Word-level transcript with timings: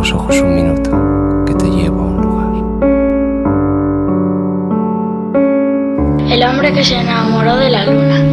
los 0.00 0.12
ojos 0.14 0.40
un 0.40 0.54
minuto, 0.54 1.44
que 1.46 1.52
te 1.52 1.68
llevo 1.68 2.00
a 2.00 2.06
un 2.06 2.22
lugar. 2.22 2.48
El 6.32 6.42
hombre 6.42 6.72
que 6.72 6.82
se 6.82 6.98
enamoró 6.98 7.56
de 7.56 7.68
la 7.68 7.84
luna. 7.84 8.24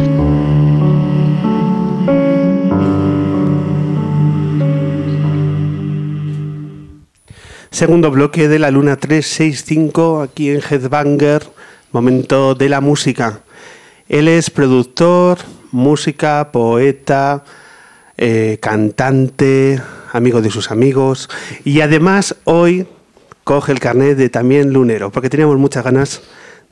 Segundo 7.70 8.10
bloque 8.10 8.48
de 8.48 8.58
la 8.58 8.70
Luna 8.70 8.96
365 8.96 10.22
aquí 10.22 10.48
en 10.48 10.62
Headbanger, 10.62 11.42
momento 11.92 12.54
de 12.54 12.70
la 12.70 12.80
música. 12.80 13.42
Él 14.08 14.28
es 14.28 14.48
productor, 14.48 15.36
música, 15.70 16.50
poeta, 16.50 17.44
eh, 18.18 18.58
cantante, 18.60 19.80
amigo 20.12 20.42
de 20.42 20.50
sus 20.50 20.70
amigos 20.70 21.30
y 21.64 21.80
además 21.80 22.34
hoy 22.44 22.86
coge 23.44 23.72
el 23.72 23.80
carnet 23.80 24.16
de 24.18 24.28
también 24.28 24.72
lunero, 24.72 25.10
porque 25.10 25.30
teníamos 25.30 25.56
muchas 25.56 25.84
ganas 25.84 26.22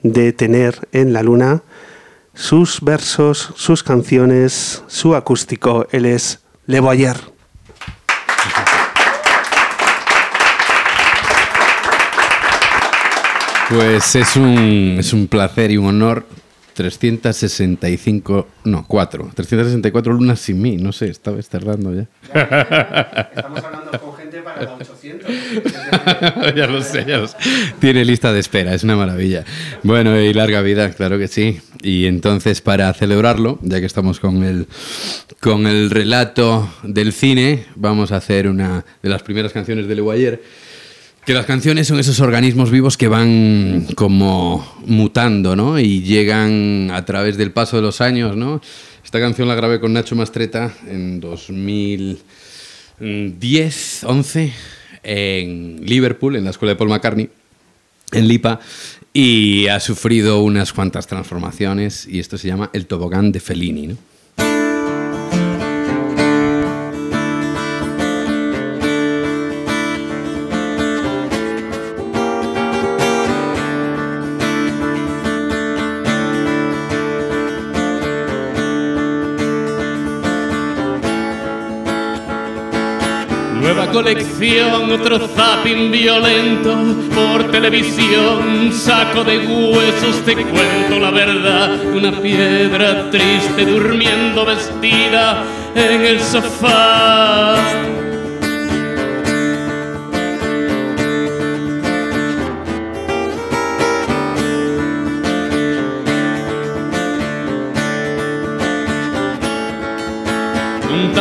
de 0.02 0.32
tener 0.32 0.88
en 0.92 1.12
la 1.12 1.22
luna 1.22 1.62
sus 2.34 2.80
versos, 2.82 3.52
sus 3.56 3.82
canciones, 3.82 4.82
su 4.88 5.14
acústico. 5.14 5.86
Él 5.90 6.04
es 6.04 6.40
Le 6.66 6.80
Boyer. 6.80 7.16
Pues 13.70 14.14
es 14.14 14.36
un, 14.36 14.96
es 14.98 15.12
un 15.12 15.26
placer 15.28 15.70
y 15.70 15.76
un 15.76 15.86
honor 15.86 16.26
365, 16.76 18.46
no, 18.64 18.84
4. 18.86 19.30
364 19.34 20.12
lunas 20.12 20.38
sin 20.40 20.60
mí, 20.60 20.76
no 20.76 20.92
sé, 20.92 21.08
estaba 21.08 21.40
tardando 21.40 21.94
ya. 21.94 22.06
Estamos 23.34 23.64
hablando 23.64 23.98
con 23.98 24.14
gente 24.14 24.42
para 24.42 24.62
la 24.62 24.74
800. 24.80 26.54
ya 26.54 26.66
lo 26.66 26.82
sé, 26.82 27.06
ya 27.08 27.16
lo 27.16 27.28
sé. 27.28 27.36
Tiene 27.78 28.04
lista 28.04 28.30
de 28.30 28.40
espera, 28.40 28.74
es 28.74 28.84
una 28.84 28.94
maravilla. 28.94 29.44
Bueno, 29.84 30.20
y 30.20 30.34
larga 30.34 30.60
vida, 30.60 30.90
claro 30.90 31.18
que 31.18 31.28
sí. 31.28 31.60
Y 31.82 32.04
entonces, 32.04 32.60
para 32.60 32.92
celebrarlo, 32.92 33.58
ya 33.62 33.80
que 33.80 33.86
estamos 33.86 34.20
con 34.20 34.44
el, 34.44 34.66
con 35.40 35.66
el 35.66 35.88
relato 35.88 36.68
del 36.82 37.14
cine, 37.14 37.64
vamos 37.74 38.12
a 38.12 38.16
hacer 38.16 38.48
una 38.48 38.84
de 39.02 39.08
las 39.08 39.22
primeras 39.22 39.52
canciones 39.54 39.88
de 39.88 39.94
Le 39.94 40.02
Guayer 40.02 40.42
que 41.26 41.34
las 41.34 41.44
canciones 41.44 41.88
son 41.88 41.98
esos 41.98 42.20
organismos 42.20 42.70
vivos 42.70 42.96
que 42.96 43.08
van 43.08 43.88
como 43.96 44.64
mutando, 44.86 45.56
¿no? 45.56 45.80
Y 45.80 46.02
llegan 46.02 46.92
a 46.92 47.04
través 47.04 47.36
del 47.36 47.50
paso 47.50 47.74
de 47.74 47.82
los 47.82 48.00
años, 48.00 48.36
¿no? 48.36 48.62
Esta 49.04 49.18
canción 49.18 49.48
la 49.48 49.56
grabé 49.56 49.80
con 49.80 49.92
Nacho 49.92 50.14
Mastreta 50.14 50.72
en 50.88 51.18
2010, 51.18 54.04
11, 54.04 54.52
en 55.02 55.84
Liverpool, 55.84 56.36
en 56.36 56.44
la 56.44 56.50
escuela 56.50 56.74
de 56.74 56.76
Paul 56.76 56.90
McCartney, 56.90 57.28
en 58.12 58.28
Lipa, 58.28 58.60
y 59.12 59.66
ha 59.66 59.80
sufrido 59.80 60.42
unas 60.42 60.72
cuantas 60.72 61.08
transformaciones, 61.08 62.06
y 62.06 62.20
esto 62.20 62.38
se 62.38 62.46
llama 62.46 62.70
El 62.72 62.86
tobogán 62.86 63.32
de 63.32 63.40
Fellini, 63.40 63.88
¿no? 63.88 63.96
Colección, 83.96 84.92
otro 84.92 85.18
zapping 85.26 85.90
violento 85.90 86.76
por 87.14 87.50
televisión, 87.50 88.70
saco 88.72 89.24
de 89.24 89.38
huesos, 89.38 90.22
te 90.24 90.34
cuento 90.34 90.98
la 91.00 91.10
verdad, 91.10 91.84
una 91.86 92.12
piedra 92.12 93.10
triste 93.10 93.64
durmiendo 93.64 94.44
vestida 94.44 95.44
en 95.74 96.02
el 96.02 96.20
sofá. 96.20 97.56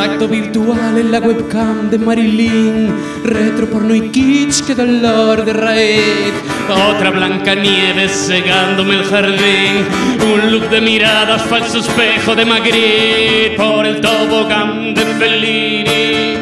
Contacto 0.06 0.28
virtual 0.28 1.00
en 1.00 1.12
la 1.12 1.20
webcam 1.20 1.90
de 1.90 1.98
Marilyn, 1.98 2.94
retro 3.24 3.66
porno 3.68 3.96
y 3.96 4.12
kitsch, 4.12 4.64
que 4.64 4.76
dolor 4.76 5.44
de 5.44 5.52
raíz. 5.52 6.32
Otra 6.70 7.10
blanca 7.10 7.56
nieve 7.56 8.08
cegándome 8.08 8.98
el 8.98 9.04
jardín, 9.06 9.84
un 10.32 10.52
look 10.52 10.70
de 10.70 10.80
miradas, 10.80 11.42
falso 11.46 11.80
espejo 11.80 12.36
de 12.36 12.46
Magritte 12.46 13.56
por 13.58 13.84
el 13.84 14.00
tobogán 14.00 14.94
de 14.94 15.02
Fellini. 15.18 16.38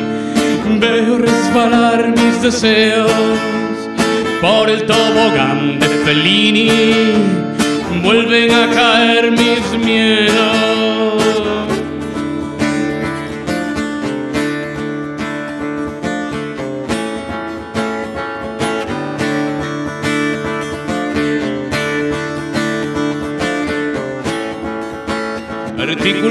Veo 0.81 1.17
resbalar 1.19 2.09
mis 2.09 2.41
deseos 2.41 3.11
por 4.41 4.69
el 4.69 4.85
tobogán 4.85 5.79
de 5.79 5.87
Fellini. 6.03 6.69
Vuelven 8.03 8.51
a 8.51 8.69
caer 8.71 9.31
mis 9.31 9.85
miedos. 9.85 10.72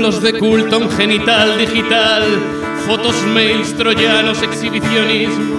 Artículos 0.02 0.32
de 0.32 0.38
culto, 0.40 0.78
un 0.78 0.90
genital 0.90 1.58
digital, 1.58 2.24
fotos, 2.88 3.14
mails, 3.32 3.72
troyanos, 3.76 4.42
exhibicionismo, 4.42 5.54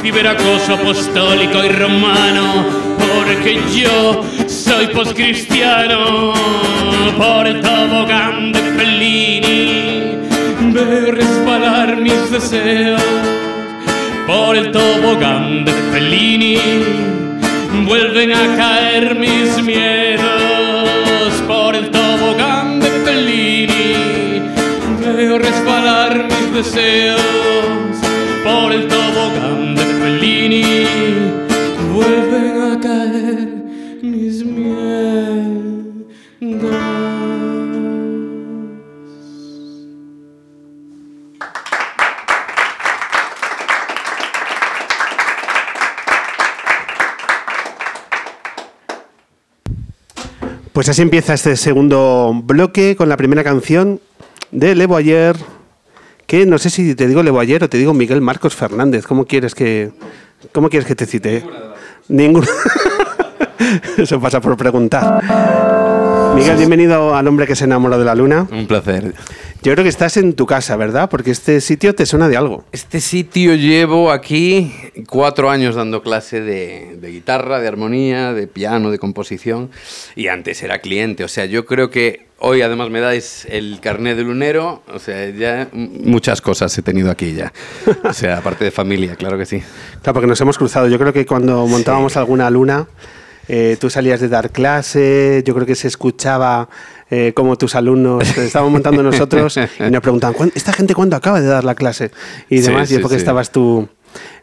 ciberacoso 0.00 0.72
apostólico 0.72 1.62
y 1.62 1.68
romano, 1.68 2.64
porque 2.96 3.60
yo 3.76 4.24
soy 4.48 4.86
poscristiano, 4.86 6.32
por 7.18 7.46
el 7.46 7.60
tobogán 7.60 8.52
de 8.52 8.60
Fellini, 8.74 10.16
veo 10.72 11.12
resbalar 11.12 11.98
mis 11.98 12.30
deseos, 12.30 13.02
por 14.26 14.56
el 14.56 14.72
tobogán 14.72 15.66
de 15.66 15.72
Fellini, 15.92 16.58
vuelven 17.86 18.32
a 18.32 18.56
caer 18.56 19.14
mis 19.14 19.62
miedos, 19.62 20.33
deseos 26.54 27.20
por 28.44 28.72
el 28.72 28.86
tobogán 28.86 29.74
de 29.74 29.82
Fellini, 29.82 30.86
vuelven 31.92 32.62
a 32.62 32.80
caer 32.80 33.48
mis 34.02 34.44
miedos. 34.44 35.74
Pues 50.72 50.88
así 50.88 51.02
empieza 51.02 51.34
este 51.34 51.56
segundo 51.56 52.32
bloque 52.44 52.94
con 52.94 53.08
la 53.08 53.16
primera 53.16 53.42
canción 53.42 54.00
de 54.52 54.76
Le 54.76 54.86
Boyer, 54.86 55.36
no 56.46 56.58
sé 56.58 56.70
si 56.70 56.94
te 56.94 57.06
digo 57.06 57.22
Le 57.22 57.30
Boyer 57.30 57.62
o 57.62 57.68
te 57.68 57.78
digo 57.78 57.94
Miguel 57.94 58.20
Marcos 58.20 58.56
Fernández. 58.56 59.06
¿Cómo 59.06 59.24
quieres 59.24 59.54
que, 59.54 59.92
cómo 60.52 60.68
quieres 60.68 60.86
que 60.86 60.96
te 60.96 61.06
cite? 61.06 61.44
Ninguna. 62.08 62.48
Eso 63.96 64.20
pasa 64.20 64.40
por 64.40 64.56
preguntar. 64.56 65.83
Miguel, 66.34 66.56
bienvenido 66.56 67.14
al 67.14 67.28
hombre 67.28 67.46
que 67.46 67.54
se 67.54 67.64
enamoró 67.64 67.96
de 67.96 68.04
la 68.04 68.16
luna. 68.16 68.48
Un 68.50 68.66
placer. 68.66 69.14
Yo 69.62 69.72
creo 69.72 69.84
que 69.84 69.88
estás 69.88 70.16
en 70.16 70.34
tu 70.34 70.46
casa, 70.46 70.76
¿verdad? 70.76 71.08
Porque 71.08 71.30
este 71.30 71.60
sitio 71.60 71.94
te 71.94 72.06
suena 72.06 72.28
de 72.28 72.36
algo. 72.36 72.64
Este 72.72 73.00
sitio 73.00 73.54
llevo 73.54 74.10
aquí 74.10 74.72
cuatro 75.08 75.48
años 75.48 75.76
dando 75.76 76.02
clase 76.02 76.40
de, 76.40 76.96
de, 77.00 77.10
guitarra, 77.10 77.60
de 77.60 77.68
armonía, 77.68 78.32
de 78.32 78.48
piano, 78.48 78.90
de 78.90 78.98
composición 78.98 79.70
y 80.16 80.26
antes 80.26 80.62
era 80.64 80.80
cliente. 80.80 81.22
O 81.22 81.28
sea, 81.28 81.44
yo 81.44 81.66
creo 81.66 81.90
que 81.90 82.26
hoy 82.38 82.62
además 82.62 82.90
me 82.90 82.98
dais 82.98 83.46
el 83.48 83.78
carnet 83.80 84.16
de 84.16 84.24
lunero. 84.24 84.82
O 84.92 84.98
sea, 84.98 85.30
ya 85.30 85.68
muchas 85.72 86.40
cosas 86.40 86.76
he 86.76 86.82
tenido 86.82 87.12
aquí 87.12 87.32
ya. 87.32 87.52
O 88.02 88.12
sea, 88.12 88.38
aparte 88.38 88.64
de 88.64 88.72
familia, 88.72 89.14
claro 89.14 89.38
que 89.38 89.46
sí. 89.46 89.62
Claro, 90.02 90.14
porque 90.14 90.26
nos 90.26 90.40
hemos 90.40 90.58
cruzado. 90.58 90.88
Yo 90.88 90.98
creo 90.98 91.12
que 91.12 91.24
cuando 91.26 91.64
montábamos 91.68 92.14
sí. 92.14 92.18
alguna 92.18 92.50
luna... 92.50 92.88
Eh, 93.48 93.76
tú 93.80 93.90
salías 93.90 94.20
de 94.20 94.28
dar 94.28 94.50
clase, 94.50 95.42
yo 95.44 95.54
creo 95.54 95.66
que 95.66 95.74
se 95.74 95.88
escuchaba 95.88 96.68
eh, 97.10 97.32
como 97.34 97.56
tus 97.56 97.74
alumnos 97.74 98.36
estábamos 98.38 98.72
montando 98.72 99.02
nosotros 99.02 99.56
y 99.56 99.90
nos 99.90 100.00
preguntaban, 100.00 100.50
¿esta 100.54 100.72
gente 100.72 100.94
cuándo 100.94 101.16
acaba 101.16 101.40
de 101.40 101.46
dar 101.46 101.64
la 101.64 101.74
clase? 101.74 102.10
Y 102.48 102.60
demás, 102.60 102.88
sí, 102.88 102.94
y 102.94 102.96
es 102.96 103.02
porque 103.02 103.16
sí, 103.16 103.20
estabas 103.20 103.50
tú 103.50 103.88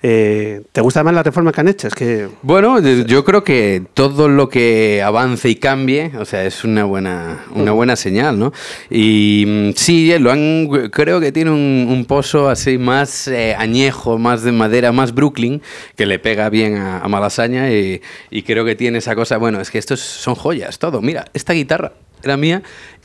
Eh, 0.03 0.61
¿Te 0.71 0.81
gusta 0.81 1.03
más 1.03 1.13
la 1.13 1.23
reforma 1.23 1.51
que 1.51 1.61
han 1.61 1.67
hecho? 1.67 1.89
Que 1.89 2.27
Bueno, 2.41 2.79
yo 2.79 3.23
creo 3.23 3.43
que 3.43 3.83
todo 3.93 4.27
lo 4.27 4.49
que 4.49 5.01
avance 5.03 5.49
y 5.49 5.55
cambie, 5.55 6.11
o 6.17 6.25
sea, 6.25 6.45
es 6.45 6.63
una 6.63 6.85
buena, 6.85 7.45
una 7.53 7.71
buena 7.71 7.95
señal, 7.95 8.39
¿no? 8.39 8.51
Y 8.89 9.45
mm, 9.47 9.71
sí, 9.75 10.17
lo 10.19 10.31
han, 10.31 10.67
creo 10.91 11.19
que 11.19 11.31
tiene 11.31 11.51
un, 11.51 12.05
pozo 12.07 12.49
así 12.49 12.77
más 12.77 13.27
eh, 13.27 13.55
añejo, 13.57 14.17
más 14.17 14.43
de 14.43 14.51
madera, 14.51 14.91
más 14.91 15.13
Brooklyn, 15.13 15.61
que 15.95 16.05
le 16.05 16.19
pega 16.19 16.49
bien 16.49 16.77
a, 16.77 16.99
a 16.99 17.07
Malasaña 17.07 17.71
y, 17.71 18.01
y 18.31 18.41
creo 18.43 18.65
que 18.65 18.75
tiene 18.75 18.97
esa 18.97 19.15
cosa, 19.15 19.37
bueno, 19.37 19.61
es 19.61 19.69
que 19.69 19.77
estos 19.77 19.99
son 19.99 20.35
joyas, 20.35 20.79
todo. 20.79 21.01
Mira, 21.01 21.25
esta 21.33 21.53
guitarra 21.53 21.93
era 22.23 22.37
mía 22.37 22.63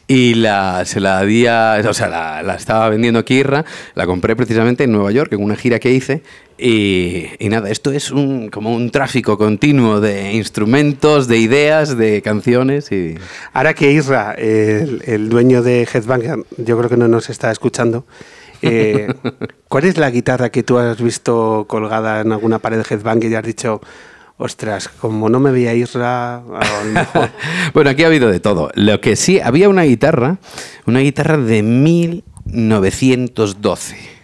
y 0.08 0.34
la, 0.34 0.84
se 0.84 1.00
la 1.00 1.22
di 1.24 1.46
a- 1.46 1.82
o 1.88 1.94
sea, 1.94 2.08
la, 2.08 2.42
la 2.42 2.54
estaba 2.54 2.88
vendiendo 2.88 3.18
aquí 3.20 3.34
Irra, 3.38 3.64
la 3.94 4.06
compré 4.06 4.36
precisamente 4.36 4.84
en 4.84 4.92
Nueva 4.92 5.10
York 5.10 5.32
en 5.32 5.42
una 5.42 5.56
gira 5.56 5.78
que 5.80 5.90
hice 5.92 6.22
y, 6.58 7.26
y 7.38 7.48
nada, 7.48 7.70
esto 7.70 7.90
es 7.90 8.10
un, 8.12 8.48
como 8.48 8.72
un 8.74 8.90
tráfico 8.90 9.36
continuo 9.36 10.00
de 10.00 10.32
instrumentos, 10.32 11.26
de 11.28 11.38
ideas, 11.38 11.98
de 11.98 12.22
canciones 12.22 12.92
y... 12.92 13.16
ahora 13.52 13.74
que 13.74 13.90
Isra, 13.92 14.32
el, 14.32 15.02
el 15.06 15.28
dueño 15.28 15.62
de 15.62 15.86
Headbanger, 15.92 16.38
yo 16.56 16.78
creo 16.78 16.88
que 16.88 16.96
no 16.96 17.08
nos 17.08 17.28
está 17.28 17.50
escuchando, 17.50 18.06
eh, 18.62 19.12
¿cuál 19.68 19.84
es 19.84 19.98
la 19.98 20.10
guitarra 20.10 20.50
que 20.50 20.62
tú 20.62 20.78
has 20.78 21.02
visto 21.02 21.66
colgada 21.68 22.20
en 22.20 22.32
alguna 22.32 22.58
pared 22.60 22.78
de 22.78 22.94
Headbanger 22.94 23.30
y 23.30 23.34
has 23.34 23.44
dicho, 23.44 23.80
ostras, 24.38 24.88
como 24.88 25.28
no 25.28 25.40
me 25.40 25.50
veía 25.50 25.74
Isra, 25.74 26.42
bueno, 27.74 27.90
aquí 27.90 28.04
ha 28.04 28.06
habido 28.06 28.30
de 28.30 28.38
todo. 28.40 28.70
Lo 28.74 29.00
que 29.00 29.16
sí, 29.16 29.40
había 29.40 29.68
una 29.68 29.82
guitarra, 29.82 30.38
una 30.86 31.00
guitarra 31.00 31.36
de 31.38 31.62
1912. 31.62 34.15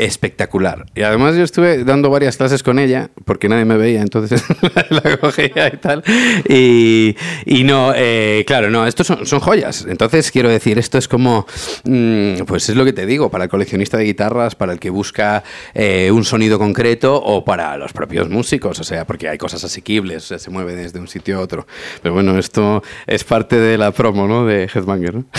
Espectacular. 0.00 0.86
Y 0.94 1.02
además 1.02 1.36
yo 1.36 1.44
estuve 1.44 1.84
dando 1.84 2.08
varias 2.08 2.38
clases 2.38 2.62
con 2.62 2.78
ella, 2.78 3.10
porque 3.26 3.50
nadie 3.50 3.66
me 3.66 3.76
veía, 3.76 4.00
entonces 4.00 4.42
la 4.88 5.18
cogía 5.18 5.70
y 5.72 5.76
tal. 5.76 6.02
Y, 6.48 7.14
y 7.44 7.64
no, 7.64 7.92
eh, 7.94 8.44
claro, 8.46 8.70
no, 8.70 8.86
estos 8.86 9.06
son, 9.06 9.26
son 9.26 9.40
joyas. 9.40 9.86
Entonces 9.86 10.30
quiero 10.30 10.48
decir, 10.48 10.78
esto 10.78 10.96
es 10.96 11.06
como, 11.06 11.46
mm, 11.84 12.44
pues 12.46 12.70
es 12.70 12.76
lo 12.76 12.86
que 12.86 12.94
te 12.94 13.04
digo, 13.04 13.30
para 13.30 13.44
el 13.44 13.50
coleccionista 13.50 13.98
de 13.98 14.04
guitarras, 14.04 14.54
para 14.54 14.72
el 14.72 14.80
que 14.80 14.88
busca 14.88 15.44
eh, 15.74 16.10
un 16.10 16.24
sonido 16.24 16.58
concreto 16.58 17.16
o 17.16 17.44
para 17.44 17.76
los 17.76 17.92
propios 17.92 18.30
músicos, 18.30 18.80
o 18.80 18.84
sea, 18.84 19.06
porque 19.06 19.28
hay 19.28 19.36
cosas 19.36 19.62
asequibles, 19.64 20.24
o 20.24 20.26
sea, 20.28 20.38
se 20.38 20.48
mueve 20.48 20.76
desde 20.76 20.98
un 20.98 21.08
sitio 21.08 21.36
a 21.36 21.40
otro. 21.40 21.66
Pero 22.02 22.14
bueno, 22.14 22.38
esto 22.38 22.82
es 23.06 23.22
parte 23.24 23.56
de 23.56 23.76
la 23.76 23.92
promo, 23.92 24.26
¿no? 24.26 24.46
De 24.46 24.64
Headbanger, 24.64 25.14
¿no? 25.14 25.24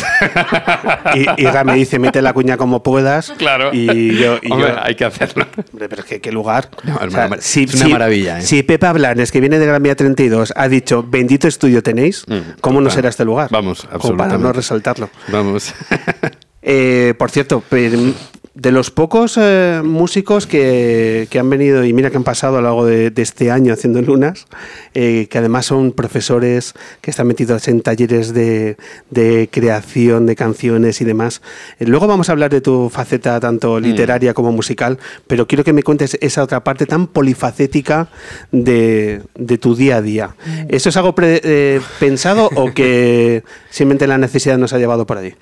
Y 1.15 1.41
Isra 1.41 1.63
me 1.63 1.73
dice, 1.73 1.97
mete 1.97 2.21
la 2.21 2.33
cuña 2.33 2.57
como 2.57 2.83
puedas. 2.83 3.31
Claro. 3.37 3.71
Y 3.73 4.17
yo... 4.17 4.37
y 4.41 4.50
Hombre, 4.53 4.69
yo- 4.69 4.83
hay 4.83 4.95
que 4.95 5.05
hacerlo. 5.05 5.45
Hombre, 5.71 5.89
pero 5.89 6.01
es 6.01 6.07
que 6.07 6.21
qué 6.21 6.31
lugar. 6.31 6.69
No, 6.83 6.99
es 7.01 7.13
una 7.13 7.27
mar- 7.27 7.39
es 7.39 7.75
una 7.75 7.87
maravilla, 7.89 8.39
¿eh? 8.39 8.41
Si 8.41 8.63
Pepa 8.63 8.91
Blanes, 8.93 9.31
que 9.31 9.39
viene 9.39 9.59
de 9.59 9.65
Gran 9.65 9.81
Vía 9.83 9.95
32, 9.95 10.53
ha 10.55 10.67
dicho, 10.67 11.03
bendito 11.07 11.47
estudio 11.47 11.81
tenéis, 11.83 12.25
¿cómo 12.61 12.81
no 12.81 12.89
será 12.89 13.09
este 13.09 13.25
lugar? 13.25 13.49
Vamos, 13.51 13.81
Como 13.81 13.91
para 14.17 14.37
no 14.37 14.49
absolutamente. 14.49 14.53
resaltarlo. 14.57 15.09
Vamos. 15.29 15.73
Eh, 16.63 17.15
por 17.17 17.31
cierto, 17.31 17.63
de 18.53 18.73
los 18.73 18.91
pocos 18.91 19.37
eh, 19.41 19.81
músicos 19.83 20.45
que, 20.45 21.27
que 21.29 21.39
han 21.39 21.49
venido 21.49 21.85
y 21.85 21.93
mira 21.93 22.09
que 22.09 22.17
han 22.17 22.25
pasado 22.25 22.57
a 22.57 22.61
lo 22.61 22.67
largo 22.67 22.85
de, 22.85 23.09
de 23.09 23.21
este 23.21 23.49
año 23.49 23.71
haciendo 23.73 24.01
lunas, 24.01 24.45
eh, 24.93 25.27
que 25.29 25.37
además 25.37 25.67
son 25.67 25.93
profesores 25.93 26.73
que 26.99 27.11
están 27.11 27.27
metidos 27.27 27.69
en 27.69 27.79
talleres 27.81 28.33
de, 28.33 28.75
de 29.09 29.47
creación 29.49 30.25
de 30.25 30.35
canciones 30.35 30.99
y 30.99 31.05
demás. 31.05 31.41
Eh, 31.79 31.85
luego 31.85 32.07
vamos 32.07 32.27
a 32.27 32.33
hablar 32.33 32.51
de 32.51 32.59
tu 32.59 32.89
faceta 32.89 33.39
tanto 33.39 33.79
literaria 33.79 34.33
como 34.33 34.51
musical, 34.51 34.99
pero 35.27 35.47
quiero 35.47 35.63
que 35.63 35.71
me 35.71 35.81
cuentes 35.83 36.17
esa 36.19 36.43
otra 36.43 36.61
parte 36.61 36.85
tan 36.85 37.07
polifacética 37.07 38.09
de, 38.51 39.21
de 39.35 39.57
tu 39.57 39.75
día 39.75 39.97
a 39.97 40.01
día. 40.01 40.35
¿Eso 40.67 40.89
es 40.89 40.97
algo 40.97 41.15
pre- 41.15 41.79
pensado 41.99 42.49
o 42.55 42.73
que 42.73 43.43
simplemente 43.69 44.07
la 44.07 44.17
necesidad 44.17 44.57
nos 44.57 44.73
ha 44.73 44.77
llevado 44.77 45.05
por 45.05 45.17
ahí? 45.17 45.35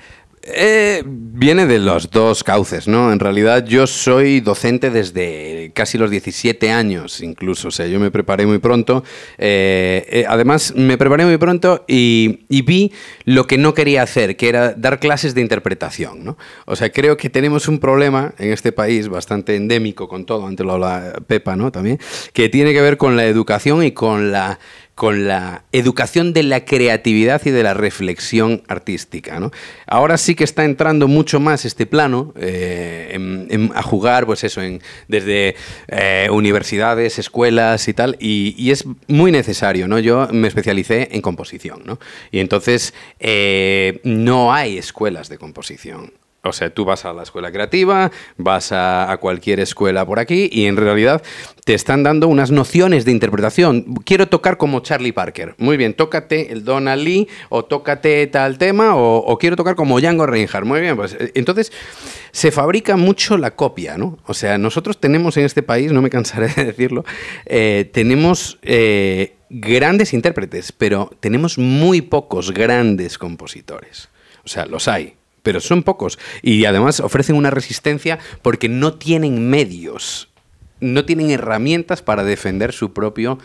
Eh, 0.53 1.03
viene 1.05 1.65
de 1.65 1.79
los 1.79 2.09
dos 2.09 2.43
cauces, 2.43 2.87
¿no? 2.87 3.11
En 3.13 3.19
realidad 3.19 3.65
yo 3.65 3.87
soy 3.87 4.41
docente 4.41 4.89
desde 4.89 5.71
casi 5.73 5.97
los 5.97 6.11
17 6.11 6.71
años, 6.71 7.21
incluso. 7.21 7.69
O 7.69 7.71
sea, 7.71 7.87
yo 7.87 7.99
me 7.99 8.11
preparé 8.11 8.45
muy 8.45 8.59
pronto. 8.59 9.03
Eh, 9.37 10.05
eh, 10.09 10.25
además, 10.27 10.73
me 10.75 10.97
preparé 10.97 11.25
muy 11.25 11.37
pronto 11.37 11.85
y, 11.87 12.45
vi 12.63 12.91
lo 13.25 13.47
que 13.47 13.57
no 13.57 13.73
quería 13.73 14.03
hacer, 14.03 14.35
que 14.35 14.49
era 14.49 14.73
dar 14.73 14.99
clases 14.99 15.33
de 15.33 15.41
interpretación, 15.41 16.23
¿no? 16.23 16.37
O 16.65 16.75
sea, 16.75 16.91
creo 16.91 17.17
que 17.17 17.29
tenemos 17.29 17.67
un 17.67 17.79
problema 17.79 18.33
en 18.37 18.51
este 18.51 18.71
país 18.71 19.07
bastante 19.07 19.55
endémico 19.55 20.07
con 20.07 20.25
todo, 20.25 20.45
antes 20.45 20.65
lo 20.65 20.79
Pepa, 21.27 21.55
¿no? 21.55 21.71
También, 21.71 21.99
que 22.33 22.49
tiene 22.49 22.73
que 22.73 22.81
ver 22.81 22.97
con 22.97 23.15
la 23.15 23.25
educación 23.25 23.83
y 23.83 23.91
con 23.91 24.31
la 24.31 24.59
con 24.99 25.29
la 25.29 25.63
educación 25.71 26.33
de 26.33 26.43
la 26.43 26.65
creatividad 26.65 27.41
y 27.45 27.51
de 27.51 27.63
la 27.63 27.73
reflexión 27.73 28.63
artística. 28.67 29.39
¿no? 29.39 29.49
Ahora 29.87 30.17
sí 30.17 30.35
que 30.35 30.43
está 30.43 30.65
entrando 30.65 31.07
mucho 31.07 31.39
más 31.39 31.63
este 31.63 31.85
plano 31.85 32.33
eh, 32.35 33.17
a 33.73 33.81
jugar, 33.81 34.25
pues 34.25 34.43
eso, 34.43 34.59
desde 35.07 35.55
eh, 35.87 36.27
universidades, 36.29 37.17
escuelas 37.17 37.87
y 37.87 37.93
tal, 37.93 38.17
y, 38.19 38.53
y 38.57 38.71
es 38.71 38.83
muy 39.07 39.31
necesario. 39.31 39.87
¿no? 39.87 39.99
Yo 39.99 40.27
me 40.33 40.49
especialicé 40.49 41.07
en 41.13 41.21
composición, 41.21 41.81
¿no? 41.85 41.97
y 42.29 42.39
entonces 42.39 42.93
eh, 43.21 44.01
no 44.03 44.53
hay 44.53 44.77
escuelas 44.77 45.29
de 45.29 45.37
composición. 45.37 46.11
O 46.43 46.53
sea, 46.53 46.69
tú 46.69 46.85
vas 46.85 47.03
a 47.03 47.13
la 47.13 47.23
escuela 47.23 47.51
creativa, 47.51 48.11
vas 48.37 48.71
a, 48.71 49.17
cualquier 49.19 49.59
escuela 49.59 50.05
por 50.05 50.19
aquí 50.19 50.49
y 50.51 50.65
en 50.65 50.77
realidad 50.77 51.21
te 51.65 51.73
están 51.73 52.03
dando 52.03 52.27
unas 52.27 52.51
nociones 52.51 53.03
de 53.03 53.11
interpretación. 53.11 53.95
Quiero 54.05 54.29
tocar 54.29 54.57
como 54.57 54.79
Charlie 54.79 55.11
Parker. 55.11 55.55
Muy 55.57 55.75
bien, 55.75 55.93
tócate 55.93 56.53
el 56.53 56.63
Donald 56.63 57.03
Lee 57.03 57.27
o 57.49 57.65
tócate 57.65 58.25
tal 58.27 58.57
tema 58.57 58.95
o, 58.95 59.17
o 59.17 59.37
quiero 59.37 59.57
tocar 59.57 59.75
como 59.75 59.99
Django 59.99 60.25
Reinhardt. 60.25 60.65
Muy 60.65 60.79
bien, 60.79 60.95
pues 60.95 61.13
eh, 61.19 61.31
entonces 61.35 61.73
se 62.31 62.51
fabrica 62.51 62.95
mucho 62.95 63.37
la 63.37 63.51
copia, 63.51 63.97
¿no? 63.97 64.17
O 64.25 64.33
sea, 64.33 64.57
nosotros 64.57 64.97
tenemos 64.99 65.35
en 65.35 65.45
este 65.45 65.63
país, 65.63 65.91
no 65.91 66.01
me 66.01 66.09
cansaré 66.09 66.47
de 66.47 66.65
decirlo, 66.65 67.03
eh, 67.45 67.89
tenemos... 67.91 68.57
eh, 68.61 69.35
grandes 69.49 70.13
intérpretes, 70.13 70.71
pero 70.71 71.09
tenemos 71.19 71.57
muy 71.57 72.01
pocos 72.01 72.53
grandes 72.53 73.17
compositores. 73.17 74.09
O 74.45 74.47
sea, 74.47 74.67
los 74.67 74.87
hay, 74.87 75.15
pero 75.43 75.59
son 75.59 75.83
pocos. 75.83 76.19
Y 76.41 76.65
además 76.65 76.99
ofrecen 76.99 77.35
una 77.35 77.49
resistencia 77.51 78.19
porque 78.41 78.69
no 78.69 78.93
tienen 78.93 79.49
medios, 79.49 80.29
no 80.79 81.05
tienen 81.05 81.31
herramientas 81.31 82.01
para 82.01 82.23
defender 82.23 82.73
su 82.73 82.93
propio 82.93 83.39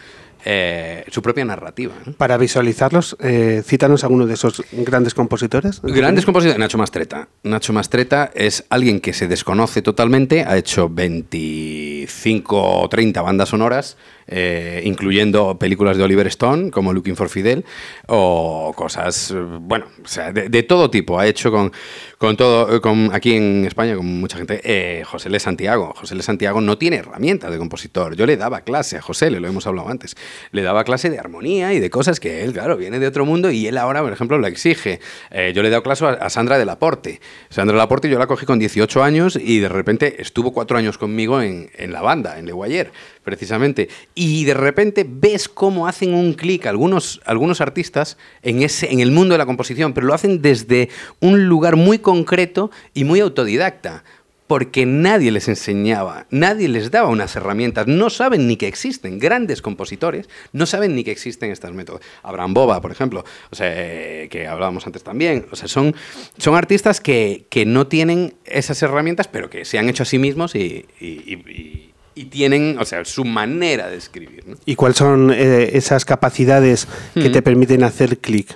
eh, 0.47 1.05
su 1.11 1.23
propia 1.23 1.45
narrativa. 1.47 1.95
Para 2.19 2.37
visualizarlos, 2.37 3.17
eh, 3.21 3.63
cítanos 3.65 4.05
alguno 4.05 4.27
de 4.27 4.35
esos 4.35 4.63
grandes 4.73 5.15
compositores. 5.15 5.81
Grandes 5.83 6.27
compositores. 6.27 6.59
Nacho 6.59 6.77
Mastreta. 6.77 7.29
Nacho 7.45 7.73
Mastreta 7.73 8.31
es 8.35 8.65
alguien 8.69 9.01
que 9.01 9.15
se 9.15 9.27
desconoce 9.27 9.81
totalmente. 9.81 10.45
Ha 10.45 10.59
hecho 10.59 10.91
25 10.91 12.83
o 12.83 12.89
30 12.91 13.23
bandas 13.23 13.49
sonoras, 13.49 13.97
eh, 14.27 14.83
incluyendo 14.85 15.59
películas 15.59 15.97
de 15.97 16.05
Oliver 16.05 16.27
Stone, 16.29 16.71
como 16.71 16.93
Looking 16.93 17.17
for 17.17 17.29
Fidel, 17.29 17.65
o 18.07 18.73
cosas, 18.77 19.31
eh, 19.31 19.35
bueno, 19.61 19.87
de, 20.33 20.63
todo 20.63 20.91
tipo. 20.91 21.19
Ha 21.19 21.27
hecho 21.27 21.51
con, 21.51 21.73
con 22.19 22.37
todo, 22.37 22.81
con, 22.81 23.11
aquí 23.13 23.35
en 23.35 23.65
España, 23.67 23.97
con 23.97 24.07
mucha 24.07 24.37
gente, 24.37 24.61
eh, 24.65 25.05
José 25.05 25.29
L. 25.29 25.39
Santiago. 25.41 25.93
José 25.97 26.15
L. 26.15 26.23
Santiago 26.23 26.61
no 26.61 26.79
tiene 26.79 26.97
herramientas 26.97 27.51
de 27.51 27.59
compositor. 27.59 28.17
Yo 28.17 28.27
le 28.27 28.37
daba 28.37 28.63
clase 28.63 28.97
a 28.97 29.03
José, 29.03 29.31
le 29.31 29.41
lo 29.41 29.49
hemos 29.49 29.67
hablado 29.67 29.89
antes. 29.89 30.17
Le 30.53 30.63
daba 30.63 30.85
clase 30.85 31.11
de 31.11 31.19
armonía 31.19 31.73
y 31.75 31.81
de 31.81 31.91
cosas 31.91 32.21
que 32.21 32.43
él, 32.43 32.53
claro, 32.53 32.77
viene 32.77 32.99
de 32.99 33.07
otro 33.07 33.25
mundo 33.25 33.51
y 33.51 33.67
él 33.67 33.79
ahora, 33.79 34.03
por 34.03 34.13
ejemplo, 34.13 34.39
lo 34.39 34.47
exige. 34.47 35.01
Eh, 35.31 35.53
yo 35.55 35.63
le 35.63 35.69
he 35.69 35.71
dado 35.71 35.83
clase 35.83 36.05
a, 36.05 36.11
a 36.11 36.31
Sandra 36.31 36.59
de 36.59 36.65
Laporte. 36.65 37.21
Sandra 37.51 37.75
de 37.75 37.79
Laporte 37.79 38.09
yo 38.09 38.19
la 38.19 38.27
cogí 38.27 38.47
con 38.47 38.59
18 38.59 39.03
años 39.03 39.39
y 39.41 39.59
de 39.59 39.69
repente 39.69 40.21
estuvo 40.21 40.53
cuatro 40.53 40.79
años 40.79 40.99
conmigo 40.99 41.41
en, 41.41 41.71
en 41.75 41.93
la 41.93 42.03
banda, 42.03 42.39
en 42.39 42.47
Le 42.47 42.53
Guayer, 42.53 42.93
precisamente. 43.25 43.89
Y 44.15 44.45
de 44.45 44.55
repente 44.55 45.05
ves 45.09 45.49
cómo 45.49 45.89
hacen 45.89 46.15
un 46.15 46.35
clic 46.35 46.67
algunos, 46.67 47.21
algunos 47.25 47.61
artistas 47.61 48.17
en, 48.43 48.63
ese, 48.63 48.93
en 48.93 49.01
el 49.01 49.11
mundo 49.11 49.35
de 49.35 49.39
la 49.39 49.47
composición, 49.47 49.93
pero 49.95 50.07
lo 50.07 50.15
hacen 50.15 50.43
desde 50.43 50.89
un 51.21 51.47
lugar 51.49 51.77
muy 51.77 51.99
concreto 51.99 52.71
y 52.93 53.05
muy 53.05 53.21
autodidacta 53.21 54.05
porque 54.47 54.85
nadie 54.85 55.31
les 55.33 55.49
enseñaba, 55.49 56.27
nadie 56.29 56.69
les 56.69 56.91
daba 56.91 57.09
unas 57.09 57.35
herramientas, 57.35 57.87
no 57.87 58.11
saben 58.11 58.47
ni 58.47 58.57
que 58.59 58.69
existen, 58.69 59.19
grandes 59.19 59.63
compositores 59.63 60.29
no 60.53 60.67
saben 60.67 60.95
ni 60.95 61.03
que 61.03 61.13
existen 61.13 61.51
estos 61.51 61.73
métodos. 61.73 62.03
Abraham 62.23 62.53
Boba, 62.53 62.83
por 62.83 62.93
ejemplo, 62.93 63.25
o 63.51 63.57
sea, 63.57 63.69
eh, 63.73 64.29
que 64.31 64.47
hablábamos 64.47 64.87
antes 64.87 65.03
también, 65.03 65.47
o 65.51 65.57
sea, 65.57 65.67
son, 65.67 65.95
son 66.37 66.57
artistas 66.57 67.01
que, 67.01 67.47
que 67.49 67.65
no 67.65 67.87
tienen 67.87 68.35
esas 68.45 68.83
herramientas, 68.83 69.29
pero 69.29 69.49
que 69.49 69.65
se 69.65 69.79
han 69.79 69.89
hecho 69.89 70.03
a 70.03 70.07
sí 70.07 70.19
mismos 70.19 70.55
y- 70.55 70.85
y- 71.01 71.94
y- 72.15 72.25
tienen, 72.27 72.77
o 72.81 72.85
sea, 72.85 73.05
su 73.05 73.25
manera 73.25 73.89
de 73.89 73.97
escribir. 73.97 74.45
¿no? 74.47 74.57
¿Y 74.65 74.75
cuáles 74.77 74.99
son 74.99 75.31
eh, 75.33 75.71
esas 75.77 76.05
capacidades 76.05 76.87
que 77.15 77.31
te 77.31 77.43
permiten 77.43 77.83
hacer 77.85 78.19
clic? 78.19 78.55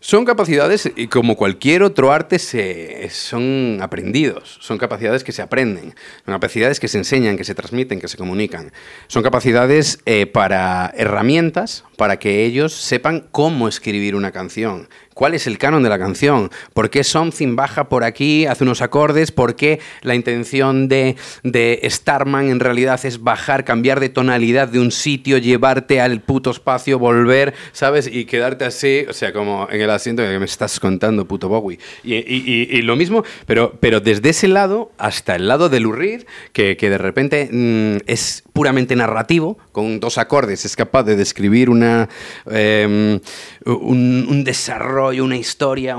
Son 0.00 0.24
capacidades, 0.24 0.88
y 0.94 1.08
como 1.08 1.36
cualquier 1.36 1.82
otro 1.82 2.12
arte, 2.12 2.38
se, 2.38 3.10
son 3.10 3.78
aprendidos. 3.82 4.58
Son 4.60 4.78
capacidades 4.78 5.24
que 5.24 5.32
se 5.32 5.42
aprenden. 5.42 5.92
Son 6.24 6.34
capacidades 6.34 6.78
que 6.78 6.86
se 6.86 6.98
enseñan, 6.98 7.36
que 7.36 7.42
se 7.42 7.56
transmiten, 7.56 7.98
que 8.00 8.06
se 8.06 8.16
comunican. 8.16 8.70
Son 9.08 9.24
capacidades 9.24 9.98
eh, 10.06 10.26
para 10.26 10.92
herramientas 10.96 11.84
para 11.96 12.16
que 12.20 12.44
ellos 12.44 12.74
sepan 12.74 13.26
cómo 13.32 13.66
escribir 13.66 14.14
una 14.14 14.30
canción, 14.30 14.88
¿Cuál 15.18 15.34
es 15.34 15.48
el 15.48 15.58
canon 15.58 15.82
de 15.82 15.88
la 15.88 15.98
canción? 15.98 16.48
¿Por 16.74 16.90
qué 16.90 17.02
Something 17.02 17.56
baja 17.56 17.88
por 17.88 18.04
aquí, 18.04 18.46
hace 18.46 18.62
unos 18.62 18.82
acordes? 18.82 19.32
¿Por 19.32 19.56
qué 19.56 19.80
la 20.02 20.14
intención 20.14 20.86
de, 20.86 21.16
de 21.42 21.80
Starman 21.90 22.50
en 22.50 22.60
realidad 22.60 23.04
es 23.04 23.20
bajar, 23.20 23.64
cambiar 23.64 23.98
de 23.98 24.10
tonalidad 24.10 24.68
de 24.68 24.78
un 24.78 24.92
sitio, 24.92 25.38
llevarte 25.38 26.00
al 26.00 26.20
puto 26.20 26.52
espacio, 26.52 27.00
volver, 27.00 27.52
¿sabes? 27.72 28.06
Y 28.06 28.26
quedarte 28.26 28.64
así, 28.64 29.06
o 29.08 29.12
sea, 29.12 29.32
como 29.32 29.66
en 29.72 29.80
el 29.80 29.90
asiento 29.90 30.22
que 30.22 30.38
me 30.38 30.44
estás 30.44 30.78
contando, 30.78 31.26
puto 31.26 31.48
Bowie. 31.48 31.80
Y, 32.04 32.80
lo 32.82 32.94
mismo, 32.94 33.24
pero, 33.44 33.76
pero 33.80 33.98
desde 33.98 34.28
ese 34.28 34.46
lado 34.46 34.92
hasta 34.98 35.34
el 35.34 35.48
lado 35.48 35.68
de 35.68 35.80
Lou 35.80 35.90
Reed, 35.90 36.26
que, 36.52 36.76
que 36.76 36.90
de 36.90 36.98
repente 36.98 37.48
mm, 37.50 38.04
es 38.06 38.44
puramente 38.52 38.94
narrativo, 38.94 39.58
con 39.72 39.98
dos 39.98 40.16
acordes, 40.16 40.64
es 40.64 40.76
capaz 40.76 41.02
de 41.02 41.16
describir 41.16 41.70
una, 41.70 42.08
un, 42.46 43.20
un 43.66 44.44
desarrollo 44.44 45.07
y 45.12 45.20
una 45.20 45.36
historia, 45.36 45.96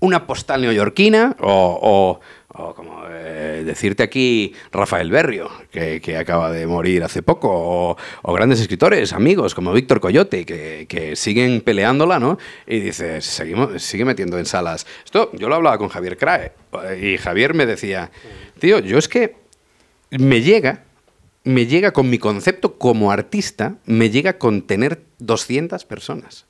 una 0.00 0.26
postal 0.26 0.62
neoyorquina 0.62 1.36
o, 1.40 2.20
como 2.74 3.04
eh, 3.08 3.62
decirte 3.64 4.02
aquí 4.02 4.52
Rafael 4.72 5.10
Berrio, 5.10 5.50
que, 5.70 6.16
acaba 6.16 6.50
de 6.50 6.66
morir 6.66 7.04
hace 7.04 7.22
poco, 7.22 7.96
o, 8.22 8.32
grandes 8.32 8.60
escritores, 8.60 9.12
amigos 9.12 9.54
como 9.54 9.72
Víctor 9.72 10.00
Coyote, 10.00 10.44
que, 10.44 11.12
siguen 11.16 11.60
peleándola, 11.60 12.18
¿no? 12.18 12.38
Y 12.66 12.80
dices, 12.80 13.24
seguimos, 13.24 13.82
sigue 13.82 14.04
metiendo 14.04 14.38
en 14.38 14.46
salas. 14.46 14.86
Esto 15.04 15.30
yo 15.34 15.48
lo 15.48 15.54
hablaba 15.54 15.78
con 15.78 15.88
Javier 15.88 16.16
Crae, 16.16 16.52
y 17.00 17.16
Javier 17.16 17.54
me 17.54 17.66
decía, 17.66 18.10
tío, 18.58 18.78
yo 18.80 18.98
es 18.98 19.08
que 19.08 19.36
me 20.10 20.40
llega 20.40 20.84
me 21.44 21.66
llega 21.66 21.92
con 21.92 22.10
mi 22.10 22.18
concepto 22.18 22.76
como 22.76 23.10
artista, 23.10 23.76
me 23.86 24.10
llega 24.10 24.36
con 24.36 24.62
tener 24.62 25.02
200 25.18 25.82
personas 25.86 26.44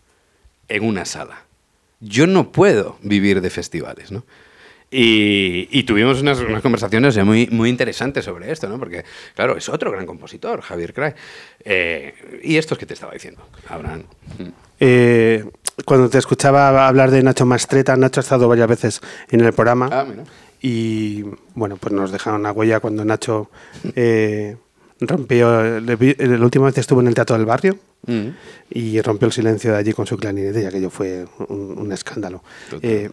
en 0.69 0.85
una 0.85 1.05
sala. 1.05 1.45
Yo 2.01 2.27
no 2.27 2.53
puedo 2.53 2.99
vivir 3.03 3.41
de 3.41 3.51
festivales, 3.51 4.13
¿no? 4.13 4.25
Y, 4.91 5.83
tuvimos 5.83 6.23
unas, 6.23 6.39
conversaciones 6.63 7.23
muy, 7.23 7.47
muy 7.49 7.69
interesantes 7.69 8.25
sobre 8.25 8.51
esto, 8.51 8.69
¿no? 8.69 8.79
Porque, 8.79 9.05
claro, 9.35 9.57
es 9.57 9.69
otro 9.69 9.91
gran 9.91 10.07
compositor, 10.07 10.63
Javier 10.63 10.95
Cray. 10.95 11.13
Eh, 11.63 12.41
y 12.43 12.57
esto 12.57 12.75
es 12.75 12.81
que 12.81 12.87
te 12.87 12.95
estaba 12.95 13.13
diciendo, 13.13 13.43
Abraham. 13.69 14.05
Eh, 14.81 15.45
cuando 15.85 16.09
te 16.09 16.17
escuchaba 16.17 16.89
hablar 16.89 17.11
de 17.11 17.23
Nacho 17.23 17.45
Mastreta, 17.45 17.97
Nacho 17.97 18.21
ha 18.21 18.23
estado 18.23 18.49
varias 18.49 18.69
veces 18.69 19.01
en 19.31 19.41
el 19.43 19.53
programa. 19.53 19.91
Ah, 19.93 20.07
mira. 20.09 20.25
Y, 20.63 21.23
bueno, 21.55 21.77
pues 21.77 21.93
nos 21.93 22.11
dejaron 22.11 22.41
una 22.41 22.53
huella 22.53 22.81
cuando 22.81 23.05
Nacho 23.05 23.51
eh, 23.95 24.57
rompió... 25.01 25.81
La 25.81 26.45
última 26.45 26.67
vez 26.67 26.79
estuvo 26.79 27.01
en 27.03 27.09
el 27.09 27.15
Teatro 27.15 27.37
del 27.37 27.45
Barrio 27.45 27.79
Mm. 28.07 28.29
y 28.71 29.01
rompió 29.03 29.27
el 29.27 29.33
silencio 29.33 29.73
de 29.73 29.79
allí 29.79 29.93
con 29.93 30.07
su 30.07 30.17
clarinete, 30.17 30.63
ya 30.63 30.71
que 30.71 30.81
yo 30.81 30.89
fue 30.89 31.27
un, 31.49 31.93
escándalo. 31.93 32.43
Eh, 32.81 33.11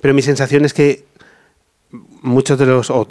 pero 0.00 0.14
mi 0.14 0.22
sensación 0.22 0.64
es 0.64 0.72
que 0.72 1.04
muchos 2.22 2.58
de 2.58 2.66
los, 2.66 2.90
o, 2.90 3.06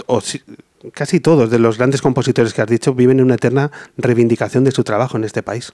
casi 0.93 1.19
todos 1.19 1.49
de 1.49 1.59
los 1.59 1.77
grandes 1.77 2.01
compositores 2.01 2.53
que 2.53 2.61
has 2.61 2.67
dicho, 2.67 2.93
viven 2.93 3.19
en 3.19 3.25
una 3.25 3.35
eterna 3.35 3.71
reivindicación 3.97 4.63
de 4.63 4.71
su 4.71 4.83
trabajo 4.83 5.17
en 5.17 5.23
este 5.23 5.43
país. 5.43 5.73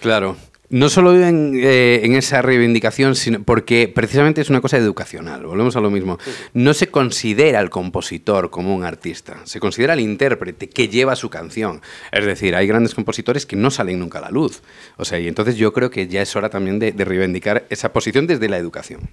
Claro, 0.00 0.36
no 0.70 0.88
solo 0.88 1.12
viven 1.12 1.52
eh, 1.56 2.00
en 2.04 2.14
esa 2.14 2.42
reivindicación, 2.42 3.16
sino 3.16 3.42
porque 3.42 3.90
precisamente 3.92 4.40
es 4.40 4.50
una 4.50 4.60
cosa 4.60 4.76
educacional. 4.76 5.44
Volvemos 5.44 5.74
a 5.74 5.80
lo 5.80 5.90
mismo. 5.90 6.18
No 6.54 6.74
se 6.74 6.88
considera 6.88 7.58
al 7.58 7.70
compositor 7.70 8.50
como 8.50 8.74
un 8.74 8.84
artista, 8.84 9.38
se 9.44 9.58
considera 9.58 9.94
al 9.94 10.00
intérprete 10.00 10.68
que 10.68 10.88
lleva 10.88 11.16
su 11.16 11.28
canción. 11.28 11.82
Es 12.12 12.24
decir, 12.24 12.54
hay 12.54 12.68
grandes 12.68 12.94
compositores 12.94 13.46
que 13.46 13.56
no 13.56 13.70
salen 13.70 13.98
nunca 13.98 14.18
a 14.18 14.22
la 14.22 14.30
luz. 14.30 14.62
O 14.96 15.04
sea, 15.04 15.18
y 15.18 15.26
entonces 15.26 15.56
yo 15.56 15.72
creo 15.72 15.90
que 15.90 16.06
ya 16.06 16.22
es 16.22 16.34
hora 16.36 16.48
también 16.48 16.78
de, 16.78 16.92
reivindicar 17.00 17.64
esa 17.70 17.92
posición 17.92 18.28
desde 18.28 18.48
la 18.48 18.56
educación. 18.56 19.10